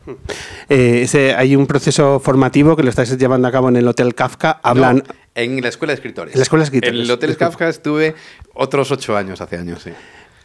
Eh, 0.69 1.07
hay 1.35 1.55
un 1.55 1.65
proceso 1.65 2.19
formativo 2.19 2.75
que 2.75 2.83
lo 2.83 2.89
estáis 2.89 3.17
llevando 3.17 3.47
a 3.47 3.51
cabo 3.51 3.69
en 3.69 3.77
el 3.77 3.87
Hotel 3.87 4.13
Kafka. 4.13 4.59
Hablan. 4.61 5.03
en 5.33 5.59
la 5.61 5.69
Escuela 5.69 5.91
de 5.91 5.95
Escritores. 5.95 6.35
En 6.35 6.39
la 6.39 6.43
Escuela 6.43 6.61
de 6.61 6.65
Escritores. 6.65 6.95
En 6.95 7.01
el 7.01 7.09
Hotel 7.09 7.35
Kafka 7.35 7.67
estuve 7.67 8.13
otros 8.53 8.91
ocho 8.91 9.17
años, 9.17 9.41
hace 9.41 9.57
años, 9.57 9.81
sí. 9.81 9.91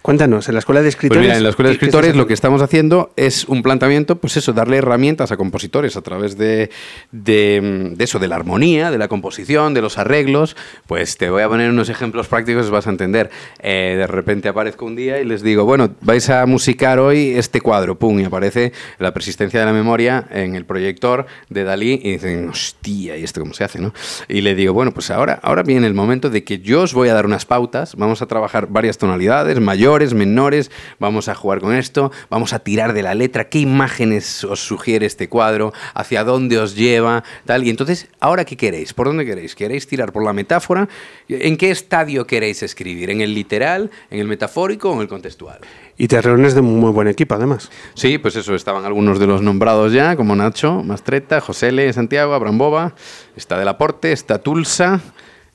Cuéntanos, 0.02 0.48
en 0.48 0.54
la 0.54 0.58
Escuela 0.58 0.80
de 0.80 0.86
pues 0.86 0.94
Escritores. 0.96 1.22
mira, 1.22 1.36
en 1.36 1.44
la 1.44 1.50
Escuela 1.50 1.68
de 1.68 1.74
Escritores 1.74 2.16
lo 2.16 2.26
que 2.26 2.34
estamos 2.34 2.60
haciendo 2.60 3.12
es 3.14 3.44
un 3.44 3.62
planteamiento, 3.62 4.16
pues 4.16 4.36
eso, 4.36 4.52
darle 4.52 4.78
herramientas 4.78 5.30
a 5.30 5.36
compositores 5.36 5.96
a 5.96 6.02
través 6.02 6.36
de, 6.36 6.70
de, 7.12 7.94
eso, 8.00 8.18
de 8.18 8.26
la 8.26 8.34
armonía, 8.34 8.90
de 8.90 8.98
la 8.98 9.06
composición, 9.06 9.74
de 9.74 9.80
los 9.80 9.98
arreglos. 9.98 10.56
Pues 10.88 11.18
te 11.18 11.30
voy 11.30 11.42
a 11.42 11.48
poner 11.48 11.70
unos 11.70 11.88
ejemplos 11.88 12.26
prácticos, 12.26 12.68
vas 12.68 12.88
a 12.88 12.90
entender. 12.90 13.30
Eh, 13.60 13.94
de 13.96 14.08
repente 14.08 14.48
aparezco 14.48 14.86
un 14.86 14.96
día 14.96 15.20
y 15.20 15.24
les 15.24 15.40
digo, 15.40 15.64
bueno, 15.64 15.94
vais 16.00 16.28
a 16.30 16.44
musicar 16.46 16.98
hoy 16.98 17.34
este 17.36 17.60
cuadro, 17.60 17.96
pum, 17.96 18.18
y 18.18 18.24
aparece 18.24 18.72
la 18.98 19.14
persistencia 19.14 19.60
de 19.60 19.66
la 19.66 19.72
memoria 19.72 20.26
en 20.32 20.56
el 20.56 20.64
proyector 20.64 21.26
de 21.48 21.62
Dalí 21.62 22.00
y 22.02 22.10
dicen, 22.12 22.48
hostia, 22.48 23.16
¿y 23.16 23.22
esto 23.22 23.40
cómo 23.40 23.54
se 23.54 23.62
hace, 23.62 23.78
no? 23.78 23.94
Y 24.26 24.40
le 24.40 24.56
digo, 24.56 24.72
bueno, 24.72 24.90
pues 24.92 25.12
ahora, 25.12 25.38
ahora 25.44 25.62
viene 25.62 25.86
el 25.86 25.94
momento 25.94 26.28
de 26.28 26.42
que 26.42 26.58
yo 26.58 26.82
os 26.82 26.92
voy 26.92 27.08
a 27.08 27.14
dar 27.14 27.24
unas 27.24 27.46
pautas, 27.46 27.94
vamos 27.94 28.20
a 28.20 28.26
trabajar 28.26 28.66
varias 28.68 28.98
tonalidades, 28.98 29.60
mayor 29.60 29.91
menores, 30.14 30.70
vamos 30.98 31.28
a 31.28 31.34
jugar 31.34 31.60
con 31.60 31.74
esto, 31.74 32.10
vamos 32.30 32.52
a 32.52 32.58
tirar 32.60 32.92
de 32.92 33.02
la 33.02 33.14
letra, 33.14 33.48
qué 33.48 33.58
imágenes 33.58 34.44
os 34.44 34.60
sugiere 34.60 35.06
este 35.06 35.28
cuadro, 35.28 35.72
hacia 35.94 36.24
dónde 36.24 36.58
os 36.58 36.74
lleva, 36.74 37.24
tal. 37.44 37.64
Y 37.64 37.70
entonces, 37.70 38.08
¿ahora 38.20 38.44
qué 38.44 38.56
queréis? 38.56 38.92
¿Por 38.92 39.06
dónde 39.06 39.24
queréis? 39.24 39.54
¿Queréis 39.54 39.86
tirar 39.86 40.12
por 40.12 40.24
la 40.24 40.32
metáfora? 40.32 40.88
¿En 41.28 41.56
qué 41.56 41.70
estadio 41.70 42.26
queréis 42.26 42.62
escribir? 42.62 43.10
¿En 43.10 43.20
el 43.20 43.34
literal, 43.34 43.90
en 44.10 44.20
el 44.20 44.26
metafórico 44.26 44.90
o 44.90 44.94
en 44.94 45.02
el 45.02 45.08
contextual? 45.08 45.60
Y 45.98 46.08
te 46.08 46.20
reúnes 46.20 46.54
de 46.54 46.62
muy 46.62 46.90
buen 46.90 47.08
equipo, 47.08 47.34
además. 47.34 47.70
Sí, 47.94 48.18
pues 48.18 48.34
eso, 48.36 48.54
estaban 48.54 48.84
algunos 48.84 49.18
de 49.18 49.26
los 49.26 49.42
nombrados 49.42 49.92
ya, 49.92 50.16
como 50.16 50.34
Nacho, 50.34 50.82
Mastreta, 50.82 51.40
José 51.40 51.68
L. 51.68 51.92
Santiago, 51.92 52.34
Abraham 52.34 52.58
Boba, 52.58 52.94
está 53.36 53.58
Del 53.58 53.68
Aporte, 53.68 54.12
está 54.12 54.38
Tulsa 54.38 55.00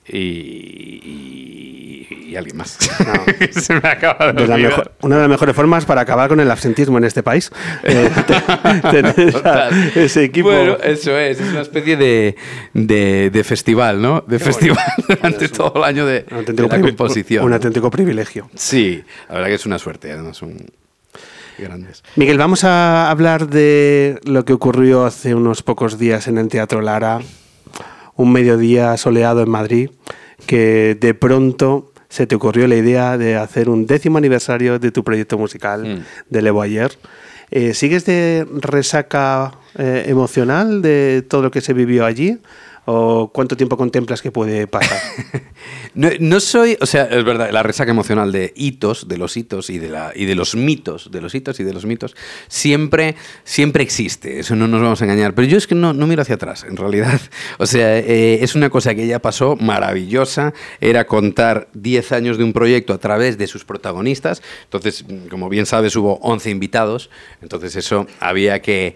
y 0.10 1.78
y 2.28 2.36
alguien 2.36 2.58
más. 2.58 2.78
Se 3.52 3.74
me 3.74 3.88
acaba 3.88 4.34
de, 4.34 4.44
una 5.02 5.16
de 5.16 5.22
las 5.22 5.30
mejores 5.30 5.56
formas 5.56 5.86
para 5.86 6.02
acabar 6.02 6.28
con 6.28 6.40
el 6.40 6.52
absentismo 6.52 6.98
en 6.98 7.06
este 7.06 7.24
país. 7.24 7.52
Eh, 7.84 8.10
ese 9.96 10.24
equipo. 10.26 10.50
Bueno, 10.50 10.78
eso 10.84 11.18
es, 11.18 11.40
es 11.40 11.50
una 11.50 11.62
especie 11.62 11.96
de, 11.96 12.36
de, 12.74 13.44
festival, 13.44 14.02
¿no? 14.02 14.24
De 14.28 14.40
festival 14.40 14.84
durante 15.08 15.48
todo 15.50 15.74
el 15.78 15.84
año 15.84 16.06
de, 16.06 16.26
la 16.56 16.82
composición. 16.82 17.46
Un 17.46 17.54
auténtico 17.54 17.90
privilegio. 17.90 18.50
Sí, 18.56 19.04
la 19.30 19.36
verdad 19.36 19.48
que 19.48 19.56
es 19.56 19.66
una 19.66 19.80
suerte, 19.80 20.12
además 20.12 20.38
son 20.38 20.58
grandes. 21.58 22.04
Miguel, 22.16 22.38
vamos 22.38 22.64
a 22.64 23.10
hablar 23.10 23.48
de 23.48 24.20
lo 24.24 24.44
que 24.44 24.54
ocurrió 24.54 25.06
hace 25.06 25.34
unos 25.34 25.64
pocos 25.64 25.98
días 25.98 26.28
en 26.28 26.38
el 26.38 26.50
Teatro 26.50 26.82
Lara, 26.82 27.20
un 28.18 28.34
mediodía 28.34 28.98
soleado 28.98 29.42
en 29.42 29.50
Madrid, 29.50 29.90
que 30.46 30.98
de 31.00 31.14
pronto 31.14 31.94
se 32.10 32.28
te 32.28 32.36
ocurrió 32.36 32.68
la 32.68 32.76
idea 32.76 33.18
de 33.18 33.36
hacer 33.36 33.70
un 33.70 33.86
décimo 33.86 34.18
aniversario 34.18 34.80
de 34.80 34.92
tu 34.92 35.04
proyecto 35.04 35.38
musical 35.38 35.84
mm. 35.84 36.04
de 36.30 36.42
Levo 36.42 36.62
Ayer. 36.62 36.92
Eh, 37.52 37.74
¿Sigues 37.74 38.06
de 38.06 38.46
resaca 38.52 39.54
eh, 39.78 40.06
emocional 40.08 40.82
de 40.82 41.24
todo 41.28 41.44
lo 41.44 41.52
que 41.52 41.62
se 41.62 41.74
vivió 41.74 42.06
allí? 42.06 42.40
¿O 42.90 43.34
cuánto 43.34 43.58
tiempo 43.58 43.76
contemplas 43.76 44.22
que 44.22 44.32
puede 44.32 44.66
pasar? 44.66 45.02
no, 45.94 46.40
soy, 46.40 46.78
o 46.80 46.86
sea, 46.86 47.04
es 47.04 47.26
verdad, 47.26 47.50
la 47.52 47.62
resaca 47.62 47.92
emocional 47.92 48.32
de 48.32 48.54
hitos, 48.56 49.10
de 49.10 49.18
los 49.18 49.36
hitos 49.36 49.70
y 49.70 49.78
de, 49.78 49.90
la, 49.90 50.14
y 50.16 50.24
de 50.24 50.36
los 50.36 50.56
mitos, 50.56 51.12
de 51.12 51.20
los 51.20 51.36
hitos 51.36 51.60
y 51.60 51.66
de 51.66 51.74
los 51.74 51.86
mitos, 51.86 52.16
siempre, 52.48 53.16
siempre 53.44 53.84
existe, 53.84 54.40
eso 54.40 54.56
no 54.56 54.70
nos 54.70 54.82
vamos 54.82 55.02
a 55.02 55.04
engañar. 55.04 55.36
Pero 55.36 55.50
yo 55.50 55.58
es 55.58 55.68
que 55.68 55.76
no, 55.76 55.92
no 55.92 56.08
miro 56.08 56.22
hacia 56.22 56.36
atrás, 56.36 56.64
en 56.64 56.78
realidad. 56.78 57.20
O 57.60 57.66
sea, 57.66 57.98
eh, 57.98 58.40
es 58.42 58.56
una 58.56 58.70
cosa 58.70 58.96
que 58.96 59.06
ya 59.08 59.20
pasó, 59.20 59.58
maravillosa, 59.58 60.54
era 60.80 61.08
contar 61.08 61.68
10 61.74 62.12
años 62.14 62.38
de 62.38 62.44
un 62.44 62.54
proyecto 62.54 62.94
a 62.94 63.00
través 63.00 63.38
de 63.38 63.48
sus 63.48 63.66
protagonistas. 63.66 64.42
Entonces, 64.64 65.04
como 65.30 65.50
bien 65.50 65.66
sabes, 65.66 65.96
hubo 65.96 66.20
11 66.22 66.52
invitados, 66.52 67.10
entonces 67.42 67.76
eso 67.76 68.08
había 68.20 68.62
que 68.62 68.96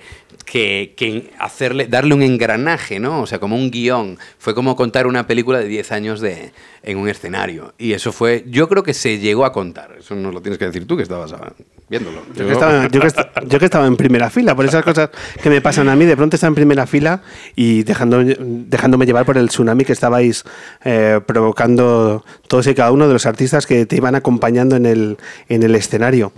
que, 0.52 1.32
hacerle, 1.40 1.88
darle 1.88 2.14
un 2.14 2.22
engranaje, 2.22 3.00
¿no? 3.00 3.22
O 3.22 3.28
sea, 3.28 3.40
como 3.40 3.56
un 3.56 3.72
guion. 3.72 4.18
Fue 4.38 4.54
como 4.54 4.76
contar 4.76 5.08
una 5.08 5.26
película 5.26 5.60
de 5.60 5.68
10 5.68 5.92
años 5.94 6.20
de, 6.20 6.52
en 6.84 6.98
un 6.98 7.08
escenario. 7.08 7.74
Y 7.78 7.94
eso 7.94 8.12
fue, 8.12 8.44
yo 8.48 8.68
creo 8.68 8.84
que 8.84 8.94
se 8.94 9.20
llegó 9.20 9.46
a 9.46 9.54
contar. 9.54 9.96
Eso 9.98 10.14
no 10.14 10.30
lo 10.30 10.42
tienes 10.42 10.60
que 10.60 10.66
decir 10.66 10.86
tú, 10.86 10.98
que 10.98 11.04
estabas 11.04 11.32
ah, 11.32 11.54
viéndolo. 11.90 12.24
Yo, 12.36 12.46
que 12.46 12.52
estaba, 12.52 12.88
yo, 12.90 13.60
que, 13.60 13.66
estaba, 13.66 13.88
en 13.88 13.96
primera 13.96 14.30
fila, 14.30 14.54
por 14.54 14.66
esas 14.66 14.84
cosas 14.84 15.10
que 15.42 15.50
me 15.50 15.62
pasan 15.62 15.88
a 15.88 15.96
mí, 15.96 16.04
de 16.04 16.18
pronto 16.18 16.36
estaba 16.36 16.50
en 16.50 16.56
primera 16.56 16.86
fila 16.86 17.22
y 17.56 17.84
dejando, 17.84 18.22
dejándome 18.22 19.06
llevar 19.06 19.26
por 19.26 19.38
el 19.38 19.48
tsunami 19.48 19.86
que 19.86 19.94
estabais 19.94 20.44
eh, 20.84 21.22
provocando 21.26 22.26
todos 22.50 22.68
y 22.68 22.76
cada 22.76 22.92
uno 22.92 23.08
de 23.08 23.14
los 23.14 23.26
artistas 23.26 23.66
que 23.66 23.86
te 23.86 23.96
iban 23.96 24.16
acompañando 24.16 24.76
en 24.76 24.86
el, 24.86 25.18
en 25.48 25.64
el 25.64 25.76
escenario. 25.76 26.34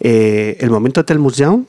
Eh, 0.00 0.56
el 0.60 0.70
momento 0.70 1.04
Telmus 1.04 1.36
Young 1.36 1.64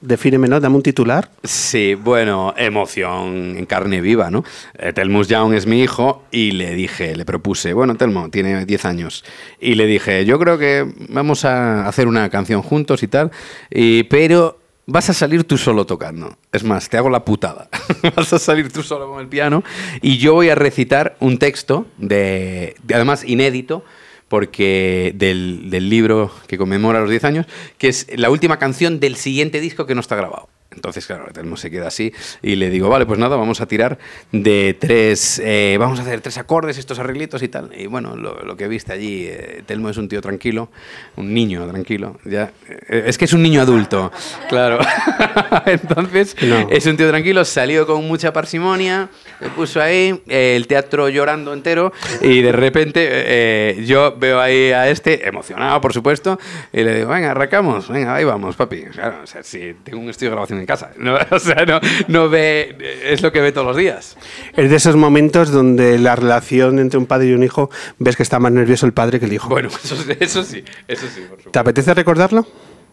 Defíneme, 0.00 0.48
¿no? 0.48 0.60
Dame 0.60 0.76
un 0.76 0.82
titular. 0.82 1.30
Sí, 1.42 1.94
bueno, 1.94 2.54
emoción 2.56 3.56
en 3.56 3.66
carne 3.66 4.00
viva, 4.00 4.30
¿no? 4.30 4.44
Eh, 4.78 4.92
Telmus 4.92 5.28
Young 5.28 5.54
es 5.54 5.66
mi 5.66 5.82
hijo 5.82 6.22
y 6.30 6.52
le 6.52 6.74
dije, 6.74 7.16
le 7.16 7.24
propuse, 7.24 7.72
bueno, 7.72 7.94
Telmo 7.96 8.28
tiene 8.30 8.64
10 8.66 8.84
años, 8.84 9.24
y 9.60 9.74
le 9.74 9.86
dije, 9.86 10.24
yo 10.24 10.38
creo 10.38 10.58
que 10.58 10.86
vamos 11.08 11.44
a 11.44 11.86
hacer 11.88 12.06
una 12.08 12.28
canción 12.30 12.62
juntos 12.62 13.02
y 13.02 13.08
tal, 13.08 13.30
y, 13.70 14.04
pero 14.04 14.58
vas 14.86 15.10
a 15.10 15.14
salir 15.14 15.44
tú 15.44 15.56
solo 15.58 15.84
tocando. 15.86 16.36
Es 16.52 16.62
más, 16.62 16.88
te 16.88 16.96
hago 16.96 17.10
la 17.10 17.24
putada. 17.24 17.68
vas 18.16 18.32
a 18.32 18.38
salir 18.38 18.72
tú 18.72 18.82
solo 18.82 19.08
con 19.10 19.20
el 19.20 19.26
piano 19.28 19.64
y 20.00 20.18
yo 20.18 20.34
voy 20.34 20.48
a 20.48 20.54
recitar 20.54 21.16
un 21.20 21.38
texto, 21.38 21.86
de- 21.98 22.76
además 22.94 23.24
inédito, 23.24 23.84
porque 24.28 25.12
del, 25.14 25.70
del 25.70 25.88
libro 25.88 26.32
que 26.46 26.58
conmemora 26.58 27.00
los 27.00 27.10
10 27.10 27.24
años, 27.24 27.46
que 27.78 27.88
es 27.88 28.06
la 28.16 28.30
última 28.30 28.58
canción 28.58 29.00
del 29.00 29.16
siguiente 29.16 29.60
disco 29.60 29.86
que 29.86 29.94
no 29.94 30.00
está 30.00 30.16
grabado. 30.16 30.48
Entonces, 30.70 31.06
claro, 31.06 31.26
Telmo 31.32 31.56
se 31.56 31.70
queda 31.70 31.88
así 31.88 32.12
y 32.42 32.56
le 32.56 32.68
digo, 32.70 32.88
vale, 32.88 33.06
pues 33.06 33.18
nada, 33.18 33.36
vamos 33.36 33.60
a 33.60 33.66
tirar 33.66 33.98
de 34.32 34.76
tres, 34.78 35.40
eh, 35.44 35.76
vamos 35.78 35.98
a 35.98 36.02
hacer 36.02 36.20
tres 36.20 36.36
acordes, 36.38 36.76
estos 36.76 36.98
arreglitos 36.98 37.42
y 37.42 37.48
tal. 37.48 37.70
Y 37.76 37.86
bueno, 37.86 38.16
lo, 38.16 38.42
lo 38.42 38.56
que 38.56 38.68
viste 38.68 38.92
allí, 38.92 39.26
eh, 39.26 39.62
Telmo 39.64 39.88
es 39.90 39.96
un 39.96 40.08
tío 40.08 40.20
tranquilo, 40.20 40.68
un 41.16 41.32
niño 41.32 41.66
tranquilo. 41.68 42.18
Ya, 42.24 42.52
eh, 42.88 43.04
es 43.06 43.16
que 43.16 43.24
es 43.26 43.32
un 43.32 43.42
niño 43.42 43.62
adulto, 43.62 44.12
claro. 44.48 44.78
Entonces, 45.66 46.36
No. 46.42 46.68
es 46.70 46.84
un 46.86 46.96
tío 46.96 47.08
tranquilo, 47.08 47.44
salió 47.44 47.86
con 47.86 48.06
mucha 48.06 48.32
parsimonia, 48.32 49.08
me 49.40 49.48
puso 49.50 49.80
ahí, 49.80 50.20
eh, 50.28 50.54
el 50.56 50.66
teatro 50.66 51.08
llorando 51.08 51.52
entero 51.52 51.92
y 52.20 52.42
de 52.42 52.52
repente 52.52 53.06
eh, 53.08 53.84
yo 53.86 54.14
veo 54.18 54.40
ahí 54.40 54.72
a 54.72 54.88
este, 54.88 55.26
emocionado 55.28 55.80
por 55.80 55.92
supuesto, 55.92 56.38
y 56.72 56.82
le 56.82 56.94
digo, 56.96 57.08
venga, 57.10 57.30
arrancamos, 57.30 57.88
venga, 57.88 58.14
ahí 58.14 58.24
vamos, 58.24 58.56
papi. 58.56 58.82
Claro, 58.92 59.18
o 59.22 59.26
sea, 59.26 59.42
si 59.42 59.74
tengo 59.84 59.98
un 60.00 60.10
estudio 60.10 60.30
de 60.30 60.34
grabación 60.34 60.55
en 60.58 60.66
casa, 60.66 60.90
no, 60.98 61.16
o 61.30 61.38
sea, 61.38 61.64
no, 61.66 61.80
no 62.08 62.28
ve, 62.28 62.76
es 63.04 63.22
lo 63.22 63.32
que 63.32 63.40
ve 63.40 63.52
todos 63.52 63.66
los 63.66 63.76
días. 63.76 64.16
Es 64.56 64.70
de 64.70 64.76
esos 64.76 64.96
momentos 64.96 65.50
donde 65.50 65.98
la 65.98 66.16
relación 66.16 66.78
entre 66.78 66.98
un 66.98 67.06
padre 67.06 67.28
y 67.28 67.32
un 67.34 67.42
hijo 67.42 67.70
ves 67.98 68.16
que 68.16 68.22
está 68.22 68.38
más 68.38 68.52
nervioso 68.52 68.86
el 68.86 68.92
padre 68.92 69.20
que 69.20 69.26
el 69.26 69.32
hijo. 69.32 69.48
Bueno, 69.48 69.68
eso, 69.84 69.96
eso 70.18 70.42
sí, 70.42 70.64
eso 70.88 71.06
sí, 71.12 71.22
por 71.28 71.38
¿Te 71.50 71.58
apetece 71.58 71.94
recordarlo? 71.94 72.46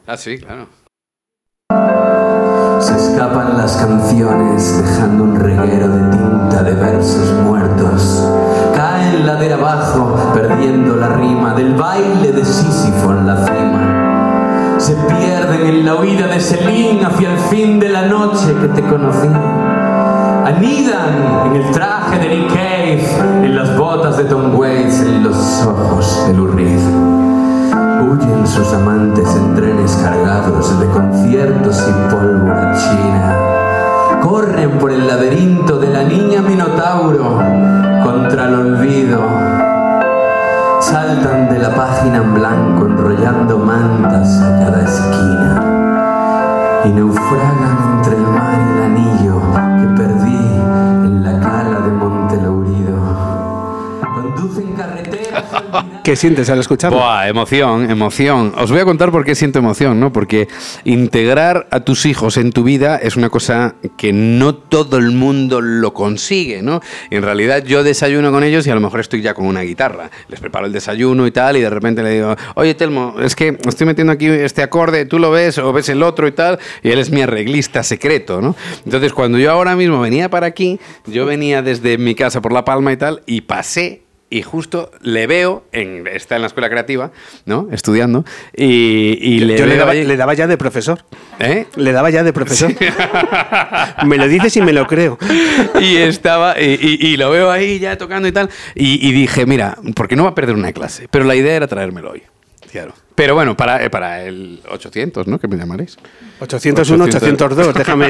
Ah, 0.06 0.18
sí, 0.18 0.38
claro. 0.38 0.68
Se 2.80 2.96
escapan 2.96 3.58
las 3.58 3.78
canciones 3.78 4.84
dejando 4.84 5.24
un 5.24 5.40
reguero 5.40 5.88
de 5.88 6.18
tinta 6.18 6.64
de 6.64 6.74
versos 6.74 7.32
muertos. 7.44 8.30
Caen 8.76 9.26
ladera 9.26 9.56
abajo 9.56 10.34
perdiendo 10.34 10.98
la 10.98 11.10
rima 11.16 11.54
del 11.54 11.76
baile 11.76 12.34
de 12.34 12.44
Sísifo 12.44 13.12
en 13.12 13.26
la 13.26 13.46
cima. 13.46 14.76
Se 14.80 14.96
en 15.62 15.86
la 15.86 15.96
huida 15.96 16.28
de 16.28 16.40
Selín 16.40 17.06
hacia 17.06 17.32
el 17.32 17.38
fin 17.38 17.80
de 17.80 17.90
la 17.90 18.04
noche 18.08 18.54
que 18.60 18.68
te 18.70 18.82
conocí. 18.82 19.28
Anidan 20.46 21.46
en 21.48 21.56
el 21.62 21.72
traje 21.72 22.20
de 22.20 22.30
Nick 22.30 22.48
Cave, 22.50 23.46
en 23.46 23.56
las 23.56 23.78
botas 23.78 24.18
de 24.18 24.26
Tom 24.26 24.56
Waits, 24.56 25.02
en 25.02 25.24
los 25.24 25.64
ojos 25.66 26.28
de 26.28 26.34
Lou 26.34 26.48
Reed. 26.48 26.80
Huyen 28.02 28.48
sus 28.48 28.74
amantes 28.74 29.28
en 29.36 29.56
trenes 29.56 29.92
cargados 30.04 30.80
de 30.80 30.88
conciertos 30.88 31.84
y 31.88 32.14
pólvora 32.14 32.76
china. 32.78 34.20
Corren 34.22 34.72
por 34.80 34.92
el 34.92 35.08
laberinto 35.08 35.78
de 35.78 35.90
la 35.90 36.04
niña 36.04 36.42
Minotauro 36.42 37.40
contra 38.04 38.48
el 38.48 38.56
olvido. 38.56 39.63
Saltan 40.84 41.48
de 41.50 41.60
la 41.60 41.74
página 41.74 42.18
en 42.18 42.34
blanco 42.34 42.86
enrollando 42.86 43.58
mantas 43.58 44.42
a 44.42 44.60
cada 44.60 44.84
esquina. 44.84 45.62
Y 46.84 46.90
naufragan 46.90 47.78
entre 47.96 48.18
el 48.18 48.24
mar 48.24 48.60
y 48.60 48.72
el 48.74 48.84
anillo 48.84 49.42
que 49.80 49.88
perdí 49.96 50.36
en 51.06 51.24
la 51.24 51.40
cala 51.40 51.80
de 51.80 51.92
Montelourido. 51.94 52.98
Conducen 54.14 54.74
carreteras 54.74 54.83
olvidadas. 54.83 54.83
¿Qué 56.04 56.16
sientes 56.16 56.50
al 56.50 56.60
escucharlo? 56.60 56.98
Buah, 56.98 57.28
emoción, 57.28 57.90
emoción. 57.90 58.54
Os 58.58 58.72
voy 58.72 58.82
a 58.82 58.86
contar 58.86 59.12
por 59.12 59.24
qué 59.24 59.36
siento 59.36 59.60
emoción, 59.60 60.00
¿no? 60.00 60.12
Porque 60.12 60.48
integrar 60.84 61.68
a 61.72 61.80
tus 61.82 62.06
hijos 62.06 62.38
en 62.38 62.52
tu 62.52 62.64
vida 62.64 62.98
es 62.98 63.16
una 63.16 63.30
cosa 63.30 63.76
que 63.98 64.12
no 64.12 64.56
todo 64.56 64.98
el 64.98 65.12
mundo 65.12 65.62
lo 65.62 65.94
consigue, 65.94 66.62
¿no? 66.62 66.82
En 67.10 67.24
realidad 67.24 67.64
yo 67.64 67.84
desayuno 67.84 68.32
con 68.32 68.44
ellos 68.44 68.68
y 68.68 68.70
a 68.70 68.76
lo 68.76 68.82
mejor 68.82 69.00
estoy 69.00 69.22
ya 69.22 69.34
con 69.34 69.46
una 69.46 69.62
guitarra. 69.62 70.10
Les 70.28 70.40
preparo 70.40 70.66
el 70.66 70.74
desayuno 70.74 71.26
y 71.26 71.32
tal, 71.32 71.58
y 71.58 71.62
de 71.62 71.70
repente 71.70 72.04
le 72.04 72.10
digo, 72.12 72.36
oye 72.56 72.74
Telmo, 72.76 73.16
es 73.22 73.36
que 73.36 73.58
estoy 73.66 73.88
metiendo 73.88 74.14
aquí 74.14 74.28
este 74.28 74.62
acorde, 74.62 75.06
tú 75.06 75.20
lo 75.20 75.32
ves 75.32 75.58
o 75.58 75.72
ves 75.74 75.90
el 75.90 76.04
otro 76.04 76.28
y 76.28 76.32
tal, 76.34 76.60
y 76.82 76.92
él 76.92 77.00
es 77.00 77.12
mi 77.12 77.22
arreglista 77.22 77.84
secreto, 77.84 78.42
¿no? 78.42 78.56
Entonces 78.86 79.14
cuando 79.14 79.38
yo 79.38 79.52
ahora 79.52 79.76
mismo 79.76 80.00
venía 80.02 80.30
para 80.30 80.48
aquí, 80.48 80.80
yo 81.06 81.26
venía 81.26 81.62
desde 81.62 81.98
mi 81.98 82.16
casa 82.16 82.42
por 82.42 82.52
La 82.52 82.66
Palma 82.66 82.92
y 82.92 82.98
tal, 82.98 83.24
y 83.26 83.42
pasé 83.42 84.03
y 84.38 84.42
justo 84.42 84.92
le 85.02 85.28
veo, 85.28 85.64
en, 85.72 86.08
está 86.08 86.36
en 86.36 86.42
la 86.42 86.48
escuela 86.48 86.70
creativa, 86.70 87.12
¿no? 87.46 87.68
Estudiando, 87.72 88.26
y, 88.56 88.66
y 89.22 89.40
le 89.40 89.58
Yo 89.58 89.66
le 89.66 89.76
daba, 89.78 89.94
le 89.94 90.18
daba 90.18 90.34
ya 90.34 90.48
de 90.48 90.58
profesor. 90.58 91.04
¿Eh? 91.40 91.66
Le 91.76 91.92
daba 91.92 92.10
ya 92.10 92.24
de 92.24 92.34
profesor. 92.34 92.72
me 94.06 94.18
lo 94.18 94.28
dices 94.28 94.56
y 94.58 94.62
me 94.62 94.74
lo 94.74 94.88
creo. 94.88 95.18
y 95.80 95.98
estaba 95.98 96.60
y, 96.60 96.80
y- 96.82 97.08
y 97.14 97.18
lo 97.18 97.30
veo 97.32 97.52
ahí 97.52 97.80
ya 97.80 97.98
tocando 97.98 98.28
y 98.28 98.32
tal 98.32 98.50
y, 98.76 99.12
dije 99.12 99.46
mira 99.46 99.78
porque 99.96 100.16
no 100.16 100.24
va 100.24 100.30
a 100.30 100.36
perder 100.36 100.56
una 100.56 100.72
clase 100.72 101.08
pero 101.12 101.26
la 101.26 101.36
idea 101.36 101.56
era 101.56 101.68
traérmelo 101.68 102.12
hoy 102.12 102.24
claro 102.72 102.94
pero 103.16 103.36
bueno 103.36 103.56
para, 103.56 103.84
eh, 103.84 103.90
para 103.90 104.24
el 104.24 104.60
800 104.70 105.28
no 105.28 105.40
que 105.40 105.48
me 105.48 105.58
llamaréis 105.58 105.98
801, 106.40 107.06
802. 107.06 107.74
Déjame, 107.74 108.08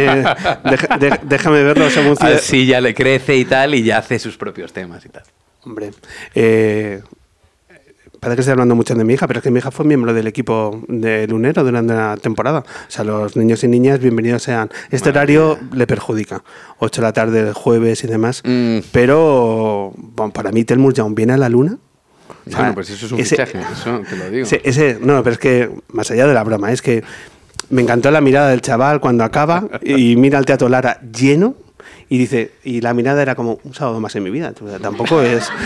deja- 0.66 0.98
de- 0.98 1.20
déjame 1.24 1.64
verlo 1.64 1.90
según 1.90 2.16
así 2.20 2.66
ya 2.66 2.82
le 2.82 2.94
crece 2.94 3.36
y 3.36 3.46
tal 3.46 3.76
y 3.76 3.84
ya 3.84 3.98
hace 4.00 4.18
sus 4.20 4.38
propios 4.38 4.72
temas 4.74 5.06
y 5.06 5.10
tal 5.10 5.24
Hombre, 5.66 5.92
eh, 6.36 7.02
parece 8.20 8.36
que 8.36 8.42
estoy 8.42 8.52
hablando 8.52 8.76
mucho 8.76 8.96
de 8.96 9.04
mi 9.04 9.14
hija, 9.14 9.28
pero 9.28 9.40
es 9.40 9.44
que 9.44 9.52
mi 9.52 9.60
hija 9.60 9.72
fue 9.72 9.86
miembro 9.86 10.14
del 10.14 10.28
equipo 10.28 10.84
de 10.88 11.26
Lunero 11.28 11.64
durante 11.64 11.94
la 11.94 12.18
temporada. 12.18 12.60
O 12.60 12.66
sea, 12.92 13.04
los 13.06 13.36
niños 13.38 13.64
y 13.64 13.68
niñas, 13.70 14.00
bienvenidos 14.00 14.44
sean. 14.44 14.70
Este 14.92 15.10
horario 15.10 15.58
le 15.74 15.88
perjudica. 15.88 16.44
8 16.80 17.02
de 17.02 17.08
la 17.08 17.14
tarde, 17.14 17.54
jueves 17.54 18.04
y 18.04 18.08
demás. 18.08 18.42
Mm. 18.46 18.80
Pero 18.92 19.94
bueno, 19.96 20.34
para 20.34 20.52
mí, 20.52 20.64
Telmus 20.66 20.94
Young 20.96 21.16
viene 21.16 21.34
a 21.34 21.38
la 21.38 21.50
luna. 21.50 21.78
O 22.46 22.50
sea, 22.50 22.60
bueno 22.60 22.74
pues 22.74 22.90
eso 22.90 23.06
es 23.06 23.12
un 23.14 23.20
ese- 23.22 23.36
fichaje 23.38 23.62
eso 23.72 24.02
te 24.10 24.18
lo 24.18 24.30
digo 24.30 24.44
ese, 24.44 24.60
ese- 24.66 24.98
no, 25.02 25.24
pero 25.24 25.34
es 25.34 25.40
que, 25.40 25.70
más 25.94 26.12
allá 26.12 26.28
de 26.28 26.34
la 26.34 26.44
broma, 26.44 26.74
es 26.74 26.82
que 26.82 27.02
me 27.70 27.82
encantó 27.82 28.12
la 28.12 28.20
mirada 28.20 28.50
del 28.50 28.60
chaval 28.62 29.00
cuando 29.00 29.24
acaba 29.24 29.70
y 29.82 30.18
mira 30.18 30.40
al 30.40 30.46
Teatro 30.46 30.68
Lara 30.68 31.00
lleno 31.10 31.56
y 32.14 32.18
dice, 32.20 32.52
y 32.64 32.82
la 32.82 32.94
mirada 32.94 33.24
era 33.24 33.34
como 33.34 33.60
un 33.64 33.74
sábado 33.74 34.00
más 34.00 34.16
en 34.16 34.22
mi 34.22 34.30
vida. 34.30 34.54
O 34.64 34.70
sea, 34.70 34.78
tampoco 34.78 35.24
es. 35.24 35.50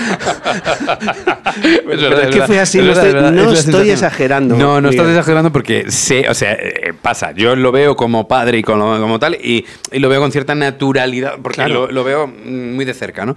Verdad, 1.86 2.24
es 2.24 2.36
que 2.36 2.42
fue 2.44 2.58
así, 2.60 2.80
Es 2.80 2.86
no 2.86 2.94
verdad, 2.94 3.36
estoy, 3.36 3.54
es 3.58 3.68
no 3.68 3.82
es 3.82 3.90
exagerando. 3.90 4.56
No, 4.56 4.80
no 4.80 4.90
estás 4.90 5.10
exagerando 5.10 5.52
porque 5.52 5.92
sé, 5.92 6.30
o 6.30 6.34
sea, 6.34 6.54
eh, 6.54 6.94
pasa. 7.02 7.34
Yo 7.34 7.58
lo 7.58 7.74
veo 7.74 7.98
como 7.98 8.30
padre 8.30 8.60
y 8.60 8.64
como, 8.64 8.98
como 8.98 9.20
tal 9.20 9.36
y, 9.36 9.66
y 9.92 10.00
lo 10.00 10.08
veo 10.08 10.22
con 10.22 10.32
cierta 10.32 10.56
naturalidad 10.56 11.34
porque 11.42 11.56
Claro. 11.58 11.88
lo, 11.88 11.92
lo 11.92 12.04
veo 12.06 12.28
muy 12.28 12.86
de 12.86 12.94
cerca, 12.94 13.26
¿no? 13.26 13.36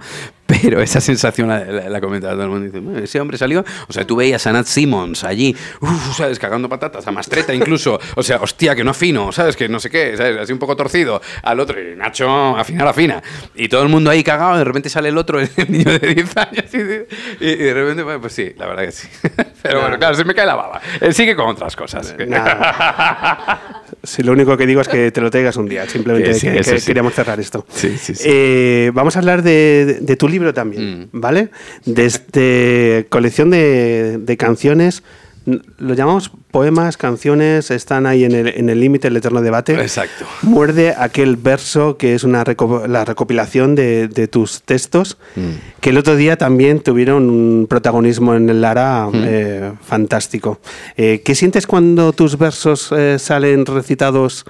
Pero 0.61 0.81
esa 0.81 0.99
sensación 0.99 1.47
la, 1.49 1.59
la, 1.63 1.89
la 1.89 2.01
comentaba 2.01 2.33
todo 2.33 2.43
el 2.43 2.49
mundo. 2.49 2.65
Dice, 2.65 2.79
"Bueno, 2.79 2.99
ese 2.99 3.19
hombre 3.21 3.37
salió, 3.37 3.63
o 3.87 3.93
sea, 3.93 4.05
tú 4.05 4.15
veías 4.15 4.45
a 4.47 4.51
Nat 4.51 4.65
Simmons 4.65 5.23
allí, 5.23 5.55
uf, 5.79 6.17
¿sabes? 6.17 6.39
Cagando 6.39 6.67
patatas, 6.67 7.07
a 7.07 7.11
Mastreta 7.11 7.53
incluso, 7.53 7.99
o 8.15 8.23
sea, 8.23 8.37
hostia, 8.37 8.75
que 8.75 8.83
no 8.83 8.91
afino, 8.91 9.31
¿sabes? 9.31 9.55
Que 9.55 9.69
no 9.69 9.79
sé 9.79 9.89
qué, 9.89 10.17
¿sabes? 10.17 10.37
Así 10.37 10.51
un 10.53 10.59
poco 10.59 10.75
torcido, 10.75 11.21
al 11.43 11.59
otro, 11.59 11.79
y 11.81 11.95
Nacho, 11.95 12.57
afinar, 12.57 12.87
afina. 12.87 13.21
Y 13.55 13.69
todo 13.69 13.83
el 13.83 13.89
mundo 13.89 14.09
ahí 14.09 14.23
cagado, 14.23 14.55
y 14.55 14.57
de 14.59 14.63
repente 14.65 14.89
sale 14.89 15.09
el 15.09 15.17
otro, 15.17 15.39
el 15.39 15.49
niño 15.69 15.91
de 15.99 15.99
10 16.15 16.37
años, 16.37 16.65
y, 16.73 16.77
de- 16.77 17.07
y- 17.39 17.49
y 17.49 17.55
de 17.55 17.73
repente, 17.73 18.03
bueno, 18.03 18.19
pues 18.21 18.33
sí, 18.33 18.51
la 18.57 18.67
verdad 18.67 18.83
que 18.85 18.91
sí. 18.91 19.07
Pero 19.61 19.81
bueno, 19.81 19.97
claro, 19.99 20.15
se 20.15 20.25
me 20.25 20.33
cae 20.33 20.45
la 20.45 20.55
baba. 20.55 20.81
Él 20.99 21.13
sigue 21.13 21.35
con 21.35 21.47
otras 21.49 21.75
cosas. 21.75 22.13
Si 24.03 24.23
lo 24.23 24.31
único 24.31 24.57
que 24.57 24.65
digo 24.65 24.81
es 24.81 24.87
que 24.87 25.11
te 25.11 25.21
lo 25.21 25.29
traigas 25.29 25.57
un 25.57 25.67
día, 25.67 25.87
simplemente 25.87 26.33
sí, 26.33 26.47
que, 26.47 26.61
que 26.61 26.79
sí. 26.79 26.85
queríamos 26.87 27.13
cerrar 27.13 27.39
esto. 27.39 27.65
Sí, 27.69 27.95
sí, 27.99 28.15
sí. 28.15 28.23
Eh, 28.25 28.91
vamos 28.93 29.15
a 29.15 29.19
hablar 29.19 29.43
de, 29.43 29.85
de- 29.85 29.99
de 30.01 30.15
tu 30.15 30.27
libro 30.27 30.53
también, 30.53 31.01
Mm. 31.11 31.19
¿vale? 31.19 31.49
De 31.85 32.05
este 32.05 33.05
colección 33.09 33.49
de, 33.51 34.17
de 34.19 34.37
canciones, 34.37 35.03
lo 35.45 35.93
llamamos 35.93 36.31
poemas, 36.51 36.97
canciones, 36.97 37.71
están 37.71 38.05
ahí 38.05 38.23
en 38.25 38.33
el 38.33 38.47
en 38.49 38.69
el 38.69 38.79
límite, 38.79 39.07
el 39.07 39.17
eterno 39.17 39.41
debate. 39.41 39.73
Exacto. 39.73 40.25
Muerde 40.43 40.93
aquel 40.97 41.35
verso 41.37 41.97
que 41.97 42.13
es 42.13 42.23
una 42.23 42.43
reco- 42.43 42.85
la 42.87 43.05
recopilación 43.05 43.73
de, 43.75 44.07
de 44.07 44.27
tus 44.27 44.61
textos, 44.63 45.17
Mm. 45.35 45.41
que 45.79 45.89
el 45.91 45.97
otro 45.97 46.15
día 46.15 46.37
también 46.37 46.79
tuvieron 46.81 47.29
un 47.29 47.67
protagonismo 47.69 48.35
en 48.35 48.49
el 48.49 48.61
Lara 48.61 49.07
Mm. 49.07 49.11
eh, 49.25 49.71
fantástico. 49.83 50.59
Eh, 50.97 51.21
¿Qué 51.25 51.33
sientes 51.35 51.65
cuando 51.65 52.11
tus 52.13 52.37
versos 52.37 52.91
eh, 52.91 53.17
salen 53.17 53.65
recitados 53.65 54.45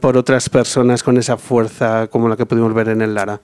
por 0.00 0.16
otras 0.16 0.48
personas 0.48 1.02
con 1.02 1.16
esa 1.18 1.36
fuerza 1.36 2.06
como 2.08 2.28
la 2.28 2.36
que 2.36 2.46
pudimos 2.46 2.72
ver 2.74 2.88
en 2.88 3.02
el 3.02 3.14
Lara? 3.14 3.40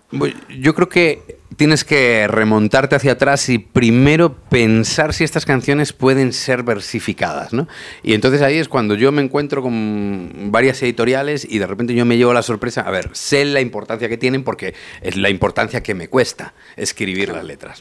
Yo 0.58 0.74
creo 0.74 0.88
que 0.88 1.37
tienes 1.56 1.84
que 1.84 2.26
remontarte 2.28 2.96
hacia 2.96 3.12
atrás 3.12 3.48
y 3.48 3.58
primero 3.58 4.34
pensar 4.34 5.14
si 5.14 5.24
estas 5.24 5.46
canciones 5.46 5.92
pueden 5.92 6.32
ser 6.32 6.62
versificadas, 6.62 7.52
¿no? 7.52 7.66
Y 8.02 8.14
entonces 8.14 8.42
ahí 8.42 8.58
es 8.58 8.68
cuando 8.68 8.94
yo 8.94 9.12
me 9.12 9.22
encuentro 9.22 9.62
con 9.62 10.50
varias 10.50 10.82
editoriales 10.82 11.46
y 11.48 11.58
de 11.58 11.66
repente 11.66 11.94
yo 11.94 12.04
me 12.04 12.16
llevo 12.16 12.32
la 12.32 12.42
sorpresa, 12.42 12.82
a 12.82 12.90
ver, 12.90 13.10
sé 13.12 13.44
la 13.44 13.60
importancia 13.60 14.08
que 14.08 14.18
tienen 14.18 14.44
porque 14.44 14.74
es 15.00 15.16
la 15.16 15.30
importancia 15.30 15.82
que 15.82 15.94
me 15.94 16.08
cuesta 16.08 16.54
escribir 16.76 17.30
las 17.30 17.44
letras. 17.44 17.80